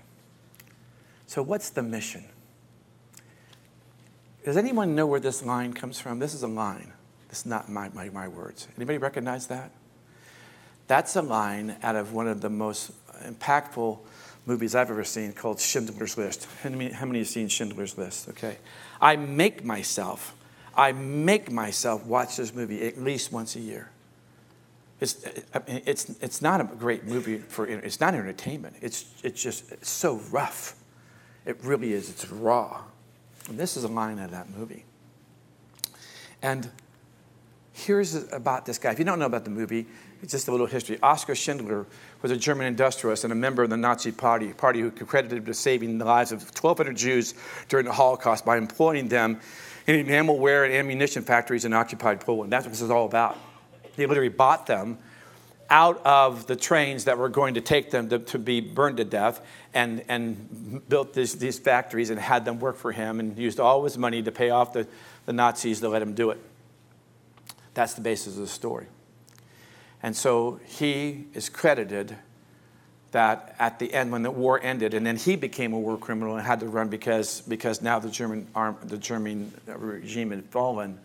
So, 1.26 1.42
what's 1.42 1.70
the 1.70 1.82
mission? 1.82 2.24
Does 4.44 4.58
anyone 4.58 4.94
know 4.94 5.06
where 5.06 5.20
this 5.20 5.42
line 5.42 5.72
comes 5.72 5.98
from? 5.98 6.18
This 6.18 6.34
is 6.34 6.42
a 6.42 6.48
line. 6.48 6.92
This 7.30 7.40
is 7.40 7.46
not 7.46 7.70
my, 7.70 7.88
my, 7.94 8.10
my 8.10 8.28
words. 8.28 8.68
Anybody 8.76 8.98
recognize 8.98 9.46
that? 9.46 9.70
That's 10.86 11.16
a 11.16 11.22
line 11.22 11.76
out 11.82 11.96
of 11.96 12.12
one 12.12 12.28
of 12.28 12.42
the 12.42 12.50
most 12.50 12.92
impactful 13.24 14.00
movies 14.46 14.74
I've 14.74 14.90
ever 14.90 15.04
seen 15.04 15.32
called 15.32 15.60
Schindler's 15.60 16.16
List. 16.16 16.46
How 16.62 16.70
many, 16.70 16.90
how 16.90 17.06
many 17.06 17.20
have 17.20 17.28
seen 17.28 17.48
Schindler's 17.48 17.96
List? 17.96 18.28
Okay. 18.30 18.58
I 19.00 19.16
make 19.16 19.64
myself, 19.64 20.34
I 20.74 20.92
make 20.92 21.50
myself 21.50 22.04
watch 22.06 22.36
this 22.36 22.54
movie 22.54 22.86
at 22.86 22.98
least 22.98 23.32
once 23.32 23.56
a 23.56 23.60
year. 23.60 23.90
It's, 25.00 25.24
it's, 25.66 26.10
it's 26.20 26.42
not 26.42 26.60
a 26.60 26.64
great 26.64 27.04
movie 27.04 27.38
for, 27.38 27.66
it's 27.66 28.00
not 28.00 28.14
entertainment. 28.14 28.76
It's, 28.82 29.06
it's 29.22 29.42
just 29.42 29.72
it's 29.72 29.88
so 29.88 30.20
rough. 30.30 30.76
It 31.46 31.58
really 31.64 31.94
is. 31.94 32.10
It's 32.10 32.28
raw. 32.30 32.82
And 33.48 33.58
this 33.58 33.76
is 33.76 33.84
a 33.84 33.88
line 33.88 34.18
of 34.18 34.30
that 34.32 34.50
movie. 34.50 34.84
And 36.42 36.70
here's 37.72 38.30
about 38.32 38.66
this 38.66 38.78
guy. 38.78 38.92
If 38.92 38.98
you 38.98 39.04
don't 39.06 39.18
know 39.18 39.26
about 39.26 39.44
the 39.44 39.50
movie, 39.50 39.86
just 40.26 40.48
a 40.48 40.50
little 40.50 40.66
history. 40.66 40.98
Oskar 41.02 41.34
Schindler 41.34 41.86
was 42.22 42.30
a 42.30 42.36
German 42.36 42.66
industrialist 42.66 43.24
and 43.24 43.32
a 43.32 43.36
member 43.36 43.62
of 43.62 43.70
the 43.70 43.76
Nazi 43.76 44.12
party, 44.12 44.50
a 44.50 44.54
party 44.54 44.80
who 44.80 44.90
credited 44.90 45.46
with 45.46 45.56
saving 45.56 45.98
the 45.98 46.04
lives 46.04 46.32
of 46.32 46.42
1,200 46.42 46.96
Jews 46.96 47.34
during 47.68 47.86
the 47.86 47.92
Holocaust 47.92 48.44
by 48.44 48.56
employing 48.56 49.08
them 49.08 49.40
in 49.86 50.06
enamelware 50.06 50.64
and 50.66 50.74
ammunition 50.74 51.22
factories 51.22 51.64
in 51.64 51.72
occupied 51.72 52.20
Poland. 52.20 52.52
That's 52.52 52.66
what 52.66 52.72
this 52.72 52.82
is 52.82 52.90
all 52.90 53.06
about. 53.06 53.38
He 53.96 54.06
literally 54.06 54.28
bought 54.28 54.66
them 54.66 54.98
out 55.70 56.04
of 56.04 56.46
the 56.46 56.56
trains 56.56 57.04
that 57.04 57.16
were 57.16 57.28
going 57.28 57.54
to 57.54 57.60
take 57.60 57.90
them 57.90 58.08
to, 58.08 58.18
to 58.18 58.38
be 58.38 58.60
burned 58.60 58.96
to 58.96 59.04
death 59.04 59.40
and, 59.72 60.04
and 60.08 60.82
built 60.88 61.14
this, 61.14 61.34
these 61.34 61.58
factories 61.58 62.10
and 62.10 62.18
had 62.18 62.44
them 62.44 62.58
work 62.58 62.76
for 62.76 62.90
him 62.90 63.20
and 63.20 63.38
used 63.38 63.60
all 63.60 63.84
his 63.84 63.96
money 63.96 64.20
to 64.22 64.32
pay 64.32 64.50
off 64.50 64.72
the, 64.72 64.86
the 65.26 65.32
Nazis 65.32 65.80
to 65.80 65.88
let 65.88 66.02
him 66.02 66.12
do 66.12 66.30
it. 66.30 66.38
That's 67.72 67.94
the 67.94 68.00
basis 68.00 68.34
of 68.34 68.40
the 68.40 68.48
story. 68.48 68.86
And 70.02 70.16
so 70.16 70.60
he 70.64 71.26
is 71.34 71.48
credited 71.48 72.16
that 73.12 73.56
at 73.58 73.78
the 73.78 73.92
end, 73.92 74.12
when 74.12 74.22
the 74.22 74.30
war 74.30 74.60
ended, 74.62 74.94
and 74.94 75.04
then 75.04 75.16
he 75.16 75.36
became 75.36 75.72
a 75.72 75.78
war 75.78 75.98
criminal 75.98 76.36
and 76.36 76.46
had 76.46 76.60
to 76.60 76.66
run 76.66 76.88
because, 76.88 77.40
because 77.42 77.82
now 77.82 77.98
the 77.98 78.08
German, 78.08 78.46
arm, 78.54 78.76
the 78.84 78.96
German 78.96 79.52
regime 79.66 80.30
had 80.30 80.44
fallen. 80.46 80.98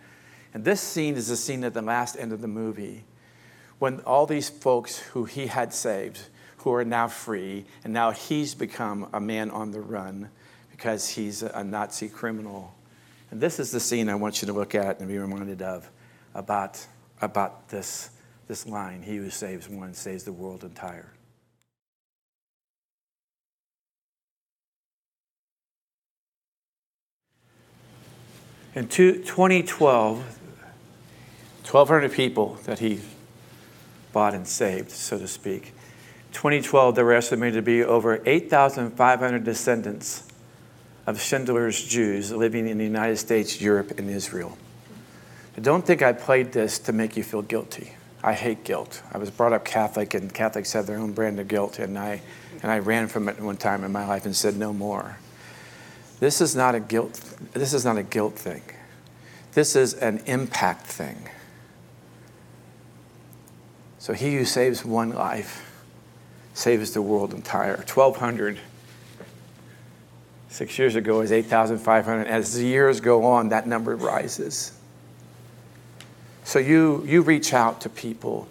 And 0.54 0.64
this 0.64 0.82
scene 0.82 1.16
is 1.16 1.28
the 1.28 1.36
scene 1.36 1.64
at 1.64 1.74
the 1.74 1.82
last 1.82 2.16
end 2.16 2.32
of 2.32 2.42
the 2.42 2.48
movie 2.48 3.04
when 3.80 4.00
all 4.02 4.26
these 4.26 4.50
folks 4.50 4.98
who 4.98 5.26
he 5.26 5.48
had 5.48 5.74
saved, 5.74 6.20
who 6.58 6.74
are 6.74 6.86
now 6.86 7.08
free, 7.08 7.66
and 7.84 7.94
now 7.94 8.12
he's 8.12 8.56
become 8.56 9.08
a 9.14 9.20
man 9.20 9.52
on 9.52 9.72
the 9.72 9.82
run 9.82 10.30
because 10.72 11.10
he's 11.10 11.44
a 11.44 11.64
Nazi 11.64 12.08
criminal. 12.08 12.74
And 13.32 13.42
this 13.42 13.60
is 13.60 13.72
the 13.72 13.80
scene 13.80 14.10
I 14.10 14.16
want 14.16 14.42
you 14.42 14.46
to 14.48 14.54
look 14.54 14.76
at 14.76 15.00
and 15.00 15.08
be 15.08 15.18
reminded 15.18 15.62
of 15.62 15.90
about, 16.34 16.86
about 17.22 17.70
this, 17.70 18.12
this 18.48 18.68
line 18.68 19.02
He 19.02 19.18
who 19.18 19.30
saves 19.30 19.68
one 19.68 19.94
saves 19.94 20.24
the 20.24 20.34
world 20.34 20.64
entire. 20.64 21.12
In 28.76 28.90
2012, 28.90 30.18
1,200 31.64 32.12
people 32.12 32.56
that 32.66 32.80
he 32.80 33.00
bought 34.12 34.34
and 34.34 34.46
saved, 34.46 34.92
so 34.92 35.18
to 35.18 35.28
speak. 35.28 35.74
2012, 36.34 36.96
there 36.96 37.06
were 37.06 37.14
estimated 37.14 37.56
to 37.56 37.62
be 37.62 37.84
over 37.84 38.22
8,500 38.26 39.44
descendants 39.46 40.24
of 41.08 41.22
Schindler's 41.22 41.82
Jews 41.84 42.32
living 42.34 42.68
in 42.68 42.78
the 42.78 42.84
United 42.84 43.16
States, 43.16 43.62
Europe, 43.62 43.98
and 43.98 44.10
Israel. 44.10 44.58
Now, 45.56 45.64
don't 45.64 45.86
think 45.86 46.02
I 46.02 46.12
played 46.12 46.52
this 46.52 46.78
to 46.80 46.92
make 46.92 47.16
you 47.16 47.24
feel 47.24 47.42
guilty. 47.42 47.94
I 48.26 48.34
hate 48.34 48.64
guilt. 48.64 49.04
I 49.14 49.20
was 49.20 49.30
brought 49.30 49.54
up 49.54 49.66
Catholic, 49.66 50.16
and 50.16 50.34
Catholics 50.34 50.74
have 50.74 50.88
their 50.88 50.98
own 50.98 51.14
brand 51.14 51.40
of 51.40 51.48
guilt, 51.48 51.78
and 51.78 51.96
I, 51.96 52.24
and 52.64 52.72
I 52.72 52.80
ran 52.80 53.08
from 53.08 53.30
it 53.30 53.40
one 53.40 53.56
time 53.56 53.84
in 53.84 53.92
my 53.92 54.08
life 54.08 54.26
and 54.26 54.36
said, 54.36 54.58
no 54.58 54.74
more. 54.74 55.20
This 56.20 56.42
is 56.42 56.56
not 56.56 56.74
a 56.74 56.80
guilt, 56.80 57.22
this 57.54 57.72
is 57.72 57.86
not 57.86 58.00
a 58.00 58.04
guilt 58.04 58.34
thing. 58.34 58.64
This 59.54 59.76
is 59.76 59.94
an 59.94 60.24
impact 60.26 60.88
thing. 60.88 61.30
So 64.00 64.14
he 64.14 64.34
who 64.36 64.46
saves 64.46 64.84
one 64.84 65.12
life 65.12 65.84
saves 66.56 66.94
the 66.94 67.04
world 67.04 67.32
entire. 67.32 67.76
1,200 67.76 68.58
six 70.50 70.80
years 70.80 70.96
ago 70.96 71.22
is 71.22 71.32
8,500. 71.32 72.26
As 72.26 72.56
the 72.56 72.66
years 72.66 73.02
go 73.02 73.26
on, 73.26 73.50
that 73.50 73.68
number 73.68 73.96
rises. 73.96 74.72
So 76.46 76.60
you, 76.60 77.04
you 77.06 77.24
reach 77.24 77.54
out 77.54 77.82
to 77.82 77.90
people. 77.90 78.48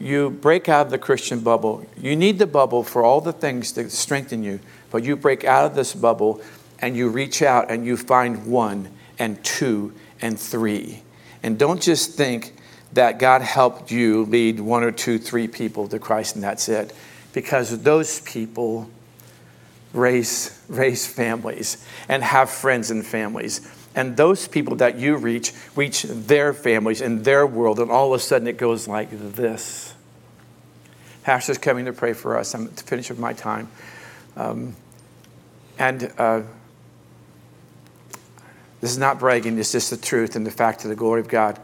You 0.00 0.30
break 0.30 0.68
out 0.68 0.86
of 0.86 0.90
the 0.90 0.98
Christian 0.98 1.40
bubble. 1.40 1.86
You 1.96 2.16
need 2.16 2.38
the 2.38 2.46
bubble 2.46 2.82
for 2.82 3.02
all 3.02 3.20
the 3.20 3.32
things 3.32 3.72
that 3.72 3.90
strengthen 3.92 4.42
you, 4.42 4.58
but 4.90 5.04
you 5.04 5.16
break 5.16 5.44
out 5.44 5.64
of 5.64 5.74
this 5.74 5.94
bubble 5.94 6.40
and 6.80 6.96
you 6.96 7.08
reach 7.08 7.40
out 7.40 7.70
and 7.70 7.86
you 7.86 7.96
find 7.96 8.46
one 8.46 8.90
and 9.18 9.42
two 9.44 9.92
and 10.20 10.38
three. 10.38 11.02
And 11.42 11.56
don't 11.56 11.80
just 11.80 12.14
think 12.14 12.54
that 12.92 13.20
God 13.20 13.42
helped 13.42 13.92
you 13.92 14.24
lead 14.24 14.58
one 14.58 14.82
or 14.82 14.90
two, 14.90 15.18
three 15.18 15.46
people 15.46 15.86
to 15.88 16.00
Christ, 16.00 16.34
and 16.34 16.42
that's 16.42 16.68
it. 16.68 16.92
Because 17.32 17.82
those 17.82 18.20
people 18.22 18.90
raise, 19.92 20.60
raise 20.68 21.06
families 21.06 21.86
and 22.08 22.24
have 22.24 22.50
friends 22.50 22.90
and 22.90 23.06
families. 23.06 23.60
And 23.94 24.16
those 24.16 24.46
people 24.46 24.76
that 24.76 24.98
you 24.98 25.16
reach, 25.16 25.52
reach 25.74 26.02
their 26.02 26.52
families 26.52 27.00
and 27.00 27.24
their 27.24 27.46
world, 27.46 27.80
and 27.80 27.90
all 27.90 28.12
of 28.12 28.20
a 28.20 28.22
sudden 28.22 28.46
it 28.46 28.56
goes 28.56 28.86
like 28.86 29.08
this. 29.10 29.94
Pastor's 31.22 31.58
coming 31.58 31.84
to 31.86 31.92
pray 31.92 32.12
for 32.12 32.38
us. 32.38 32.54
I'm 32.54 32.72
to 32.72 32.84
finish 32.84 33.10
with 33.10 33.18
my 33.18 33.32
time. 33.32 33.68
Um, 34.36 34.76
and 35.78 36.12
uh, 36.16 36.42
this 38.80 38.90
is 38.90 38.98
not 38.98 39.18
bragging, 39.18 39.58
it's 39.58 39.72
just 39.72 39.90
the 39.90 39.96
truth 39.96 40.36
and 40.36 40.46
the 40.46 40.50
fact 40.50 40.84
of 40.84 40.90
the 40.90 40.96
glory 40.96 41.20
of 41.20 41.28
God. 41.28 41.60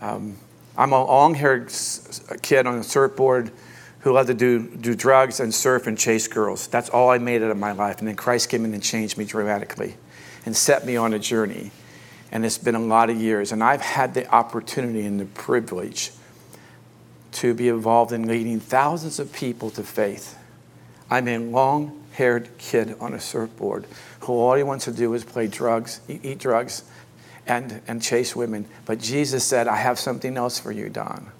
Um, 0.00 0.36
I'm 0.76 0.92
a 0.92 1.04
long 1.04 1.34
haired 1.34 1.72
kid 2.42 2.66
on 2.66 2.78
a 2.78 2.84
surfboard 2.84 3.50
who 4.00 4.12
loved 4.12 4.28
to 4.28 4.34
do, 4.34 4.68
do 4.76 4.94
drugs 4.94 5.40
and 5.40 5.54
surf 5.54 5.86
and 5.86 5.96
chase 5.96 6.28
girls. 6.28 6.66
That's 6.66 6.90
all 6.90 7.08
I 7.08 7.18
made 7.18 7.42
out 7.42 7.50
of 7.50 7.56
my 7.56 7.72
life. 7.72 8.00
And 8.00 8.08
then 8.08 8.16
Christ 8.16 8.50
came 8.50 8.64
in 8.66 8.74
and 8.74 8.82
changed 8.82 9.16
me 9.16 9.24
dramatically 9.24 9.96
and 10.44 10.56
set 10.56 10.84
me 10.84 10.96
on 10.96 11.12
a 11.12 11.18
journey. 11.18 11.70
And 12.30 12.44
it's 12.44 12.58
been 12.58 12.74
a 12.74 12.80
lot 12.80 13.10
of 13.10 13.20
years. 13.20 13.52
And 13.52 13.62
I've 13.62 13.80
had 13.80 14.14
the 14.14 14.28
opportunity 14.28 15.06
and 15.06 15.20
the 15.20 15.26
privilege 15.26 16.10
to 17.32 17.54
be 17.54 17.68
involved 17.68 18.12
in 18.12 18.26
leading 18.26 18.60
thousands 18.60 19.18
of 19.18 19.32
people 19.32 19.70
to 19.70 19.82
faith. 19.82 20.38
I'm 21.10 21.28
a 21.28 21.38
long 21.38 22.04
haired 22.12 22.48
kid 22.58 22.96
on 23.00 23.12
a 23.12 23.20
surfboard 23.20 23.86
who 24.20 24.32
all 24.32 24.54
he 24.54 24.62
wants 24.62 24.84
to 24.86 24.92
do 24.92 25.12
is 25.14 25.24
play 25.24 25.46
drugs, 25.46 26.00
eat 26.08 26.38
drugs, 26.38 26.84
and, 27.46 27.82
and 27.86 28.02
chase 28.02 28.34
women. 28.34 28.66
But 28.86 29.00
Jesus 29.00 29.44
said, 29.44 29.68
I 29.68 29.76
have 29.76 29.98
something 29.98 30.36
else 30.36 30.58
for 30.58 30.72
you, 30.72 30.88
Don. 30.88 31.30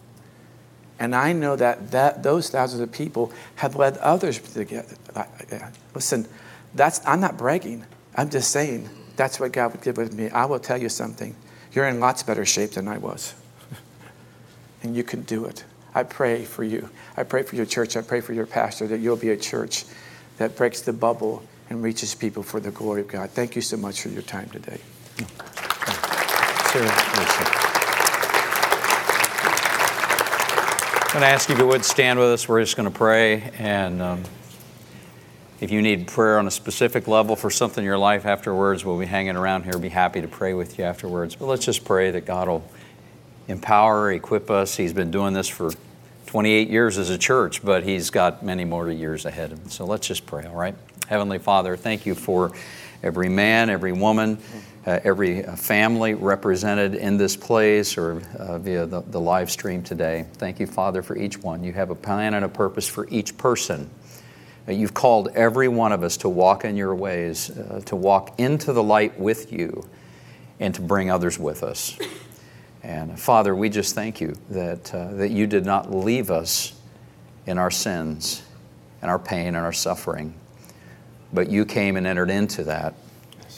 And 0.98 1.14
I 1.14 1.32
know 1.32 1.56
that, 1.56 1.90
that 1.92 2.22
those 2.22 2.50
thousands 2.50 2.80
of 2.80 2.92
people 2.92 3.32
have 3.56 3.76
led 3.76 3.96
others 3.98 4.38
to 4.38 4.64
get. 4.64 4.86
Uh, 5.14 5.24
uh, 5.50 5.58
listen, 5.94 6.26
that's, 6.74 7.00
I'm 7.06 7.20
not 7.20 7.36
bragging. 7.36 7.84
I'm 8.14 8.30
just 8.30 8.50
saying 8.50 8.88
that's 9.16 9.40
what 9.40 9.52
God 9.52 9.72
would 9.72 9.82
give 9.82 9.96
with 9.96 10.14
me. 10.14 10.30
I 10.30 10.46
will 10.46 10.58
tell 10.58 10.80
you 10.80 10.88
something. 10.88 11.34
You're 11.72 11.88
in 11.88 12.00
lots 12.00 12.22
better 12.22 12.44
shape 12.44 12.72
than 12.72 12.88
I 12.88 12.98
was. 12.98 13.34
and 14.82 14.94
you 14.94 15.02
can 15.02 15.22
do 15.22 15.44
it. 15.44 15.64
I 15.94 16.02
pray 16.02 16.44
for 16.44 16.64
you. 16.64 16.88
I 17.16 17.22
pray 17.22 17.42
for 17.42 17.56
your 17.56 17.66
church. 17.66 17.96
I 17.96 18.02
pray 18.02 18.20
for 18.20 18.32
your 18.32 18.46
pastor 18.46 18.86
that 18.88 18.98
you'll 18.98 19.16
be 19.16 19.30
a 19.30 19.36
church 19.36 19.84
that 20.38 20.56
breaks 20.56 20.80
the 20.80 20.92
bubble 20.92 21.42
and 21.70 21.82
reaches 21.82 22.14
people 22.14 22.42
for 22.42 22.60
the 22.60 22.70
glory 22.70 23.00
of 23.02 23.08
God. 23.08 23.30
Thank 23.30 23.56
you 23.56 23.62
so 23.62 23.76
much 23.76 24.02
for 24.02 24.08
your 24.08 24.22
time 24.22 24.48
today. 24.50 24.80
Listen. 26.74 26.86
I'm 31.14 31.20
going 31.20 31.30
to 31.30 31.32
ask 31.32 31.48
you 31.48 31.54
if 31.54 31.60
you 31.60 31.66
would 31.68 31.84
stand 31.84 32.18
with 32.18 32.32
us. 32.32 32.48
We're 32.48 32.60
just 32.60 32.76
going 32.76 32.90
to 32.90 32.96
pray. 32.96 33.52
And 33.58 34.02
um, 34.02 34.24
if 35.64 35.70
you 35.70 35.80
need 35.80 36.06
prayer 36.06 36.38
on 36.38 36.46
a 36.46 36.50
specific 36.50 37.08
level 37.08 37.34
for 37.34 37.48
something 37.48 37.82
in 37.82 37.86
your 37.86 37.96
life 37.96 38.26
afterwards, 38.26 38.84
we'll 38.84 38.98
be 38.98 39.06
hanging 39.06 39.34
around 39.34 39.62
here. 39.62 39.78
Be 39.78 39.88
happy 39.88 40.20
to 40.20 40.28
pray 40.28 40.52
with 40.52 40.78
you 40.78 40.84
afterwards. 40.84 41.36
But 41.36 41.46
let's 41.46 41.64
just 41.64 41.86
pray 41.86 42.10
that 42.10 42.26
God 42.26 42.48
will 42.48 42.70
empower, 43.48 44.12
equip 44.12 44.50
us. 44.50 44.76
He's 44.76 44.92
been 44.92 45.10
doing 45.10 45.32
this 45.32 45.48
for 45.48 45.70
28 46.26 46.68
years 46.68 46.98
as 46.98 47.08
a 47.08 47.16
church, 47.16 47.64
but 47.64 47.82
He's 47.82 48.10
got 48.10 48.42
many 48.42 48.66
more 48.66 48.90
years 48.90 49.24
ahead 49.24 49.52
of 49.52 49.58
Him. 49.60 49.70
So 49.70 49.86
let's 49.86 50.06
just 50.06 50.26
pray, 50.26 50.44
all 50.44 50.54
right? 50.54 50.74
Heavenly 51.06 51.38
Father, 51.38 51.78
thank 51.78 52.04
you 52.04 52.14
for 52.14 52.52
every 53.02 53.30
man, 53.30 53.70
every 53.70 53.92
woman, 53.92 54.36
uh, 54.86 55.00
every 55.02 55.46
uh, 55.46 55.56
family 55.56 56.12
represented 56.12 56.94
in 56.94 57.16
this 57.16 57.36
place 57.38 57.96
or 57.96 58.20
uh, 58.38 58.58
via 58.58 58.84
the, 58.84 59.00
the 59.00 59.20
live 59.20 59.50
stream 59.50 59.82
today. 59.82 60.26
Thank 60.34 60.60
you, 60.60 60.66
Father, 60.66 61.02
for 61.02 61.16
each 61.16 61.38
one. 61.38 61.64
You 61.64 61.72
have 61.72 61.88
a 61.88 61.94
plan 61.94 62.34
and 62.34 62.44
a 62.44 62.50
purpose 62.50 62.86
for 62.86 63.08
each 63.08 63.38
person. 63.38 63.88
Uh, 64.66 64.72
You've 64.72 64.94
called 64.94 65.28
every 65.34 65.68
one 65.68 65.92
of 65.92 66.02
us 66.02 66.16
to 66.18 66.28
walk 66.28 66.64
in 66.64 66.76
your 66.76 66.94
ways, 66.94 67.50
uh, 67.50 67.82
to 67.86 67.96
walk 67.96 68.38
into 68.38 68.72
the 68.72 68.82
light 68.82 69.18
with 69.18 69.52
you, 69.52 69.88
and 70.60 70.74
to 70.74 70.80
bring 70.80 71.10
others 71.10 71.38
with 71.38 71.62
us. 71.62 71.98
And 72.82 73.18
Father, 73.18 73.54
we 73.54 73.68
just 73.68 73.94
thank 73.94 74.20
you 74.20 74.34
that, 74.50 74.94
uh, 74.94 75.12
that 75.14 75.30
you 75.30 75.46
did 75.46 75.64
not 75.64 75.92
leave 75.92 76.30
us 76.30 76.74
in 77.46 77.58
our 77.58 77.70
sins 77.70 78.42
and 79.02 79.10
our 79.10 79.18
pain 79.18 79.48
and 79.48 79.58
our 79.58 79.72
suffering, 79.72 80.34
but 81.32 81.50
you 81.50 81.64
came 81.64 81.96
and 81.96 82.06
entered 82.06 82.30
into 82.30 82.64
that 82.64 82.94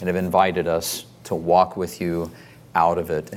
and 0.00 0.08
have 0.08 0.16
invited 0.16 0.66
us 0.66 1.06
to 1.24 1.34
walk 1.34 1.76
with 1.76 2.00
you 2.00 2.30
out 2.74 2.98
of 2.98 3.10
it. 3.10 3.32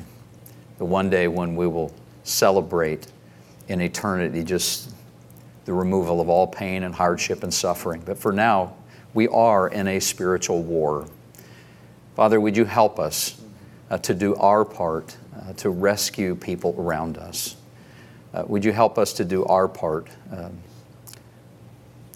The 0.78 0.86
one 0.86 1.10
day 1.10 1.28
when 1.28 1.56
we 1.56 1.68
will 1.68 1.94
celebrate 2.24 3.08
in 3.68 3.82
eternity 3.82 4.44
just 4.44 4.94
the 5.66 5.74
removal 5.74 6.22
of 6.22 6.30
all 6.30 6.48
pain 6.48 6.84
and 6.84 6.96
hardship 6.96 7.44
and 7.44 7.54
suffering. 7.54 8.02
But 8.06 8.18
for 8.18 8.32
now, 8.32 8.74
we 9.14 9.28
are 9.28 9.68
in 9.68 9.88
a 9.88 10.00
spiritual 10.00 10.62
war. 10.64 11.08
Father, 12.16 12.40
would 12.40 12.58
you 12.58 12.66
help 12.66 13.00
us 13.00 13.42
uh, 13.90 13.98
to 14.00 14.14
do 14.14 14.36
our 14.36 14.66
part 14.66 15.18
uh, 15.40 15.54
to 15.54 15.70
rescue 15.70 16.36
people 16.36 16.76
around 16.78 17.18
us? 17.18 17.56
Uh, 18.34 18.44
would 18.48 18.64
you 18.64 18.72
help 18.72 18.98
us 18.98 19.14
to 19.14 19.26
do 19.26 19.44
our 19.46 19.68
part 19.68 20.08
um, 20.32 20.60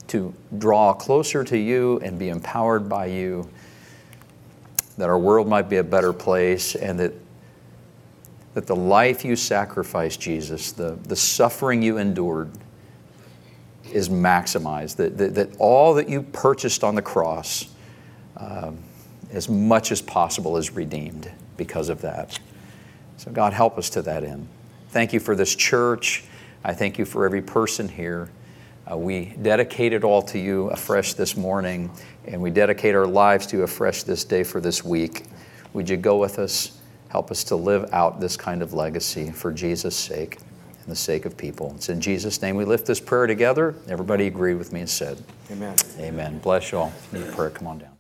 to 0.08 0.32
draw 0.60 0.94
closer 0.94 1.44
to 1.44 1.58
you 1.58 2.00
and 2.02 2.20
be 2.20 2.30
empowered 2.30 2.88
by 2.88 3.08
you, 3.08 3.50
that 4.98 5.10
our 5.10 5.18
world 5.18 5.48
might 5.48 5.68
be 5.68 5.78
a 5.78 5.84
better 5.84 6.14
place, 6.14 6.76
and 6.76 7.00
that, 7.00 7.14
that 8.54 8.68
the 8.68 8.76
life 8.76 9.26
you 9.26 9.36
sacrificed, 9.36 10.22
Jesus, 10.22 10.72
the, 10.72 11.00
the 11.06 11.16
suffering 11.16 11.82
you 11.82 11.98
endured, 11.98 12.52
is 13.94 14.10
maximized, 14.10 14.98
that, 14.98 15.18
that, 15.18 15.36
that 15.36 15.50
all 15.60 15.94
that 15.94 16.10
you 16.10 16.24
purchased 16.24 16.84
on 16.84 16.96
the 16.96 17.02
cross, 17.02 17.68
um, 18.38 18.80
as 19.32 19.48
much 19.48 19.92
as 19.92 20.02
possible, 20.02 20.58
is 20.58 20.72
redeemed 20.72 21.32
because 21.58 21.90
of 21.90 22.02
that. 22.02 22.40
So, 23.18 23.32
God, 23.32 23.54
help 23.54 23.78
us 23.78 23.90
to 23.92 24.02
that 24.02 24.24
end. 24.24 24.48
Thank 24.90 25.14
you 25.14 25.20
for 25.20 25.36
this 25.36 25.56
church. 25.56 26.24
I 26.64 26.74
thank 26.74 26.98
you 26.98 27.06
for 27.06 27.26
every 27.26 27.42
person 27.42 27.88
here. 27.88 28.30
Uh, 28.90 28.98
we 28.98 29.26
dedicate 29.42 29.94
it 29.94 30.04
all 30.04 30.22
to 30.24 30.40
you 30.40 30.70
afresh 30.70 31.14
this 31.14 31.38
morning, 31.38 31.90
and 32.26 32.42
we 32.42 32.50
dedicate 32.50 32.96
our 32.96 33.08
lives 33.08 33.48
to 33.48 33.58
you 33.58 33.64
afresh 33.64 34.04
this 34.04 34.24
day 34.24 34.44
for 34.44 34.60
this 34.60 34.84
week. 34.84 35.24
Would 35.74 35.90
you 35.90 35.98
go 35.98 36.18
with 36.18 36.40
us? 36.40 36.80
Help 37.10 37.32
us 37.32 37.44
to 37.46 37.56
live 37.56 37.94
out 37.94 38.20
this 38.20 38.36
kind 38.36 38.62
of 38.62 38.74
legacy 38.74 39.32
for 39.32 39.52
Jesus' 39.52 39.96
sake 39.96 40.40
and 40.84 40.92
the 40.92 40.96
sake 40.96 41.26
of 41.26 41.38
people. 41.38 41.74
It's 41.76 41.90
in 41.90 42.02
Jesus' 42.02 42.42
name 42.42 42.56
we 42.56 42.66
lift 42.66 42.86
this 42.86 43.00
prayer 43.00 43.28
together. 43.28 43.76
Everybody 43.88 44.28
agree 44.28 44.54
with 44.54 44.74
me 44.74 44.82
and 44.82 44.90
said, 44.90 45.22
Amen. 45.52 45.76
Amen. 46.00 46.40
Bless 46.40 46.72
you 46.72 46.80
all. 46.80 46.94
Need 47.12 47.32
prayer. 47.32 47.50
Come 47.50 47.68
on 47.68 47.80
down. 47.80 47.93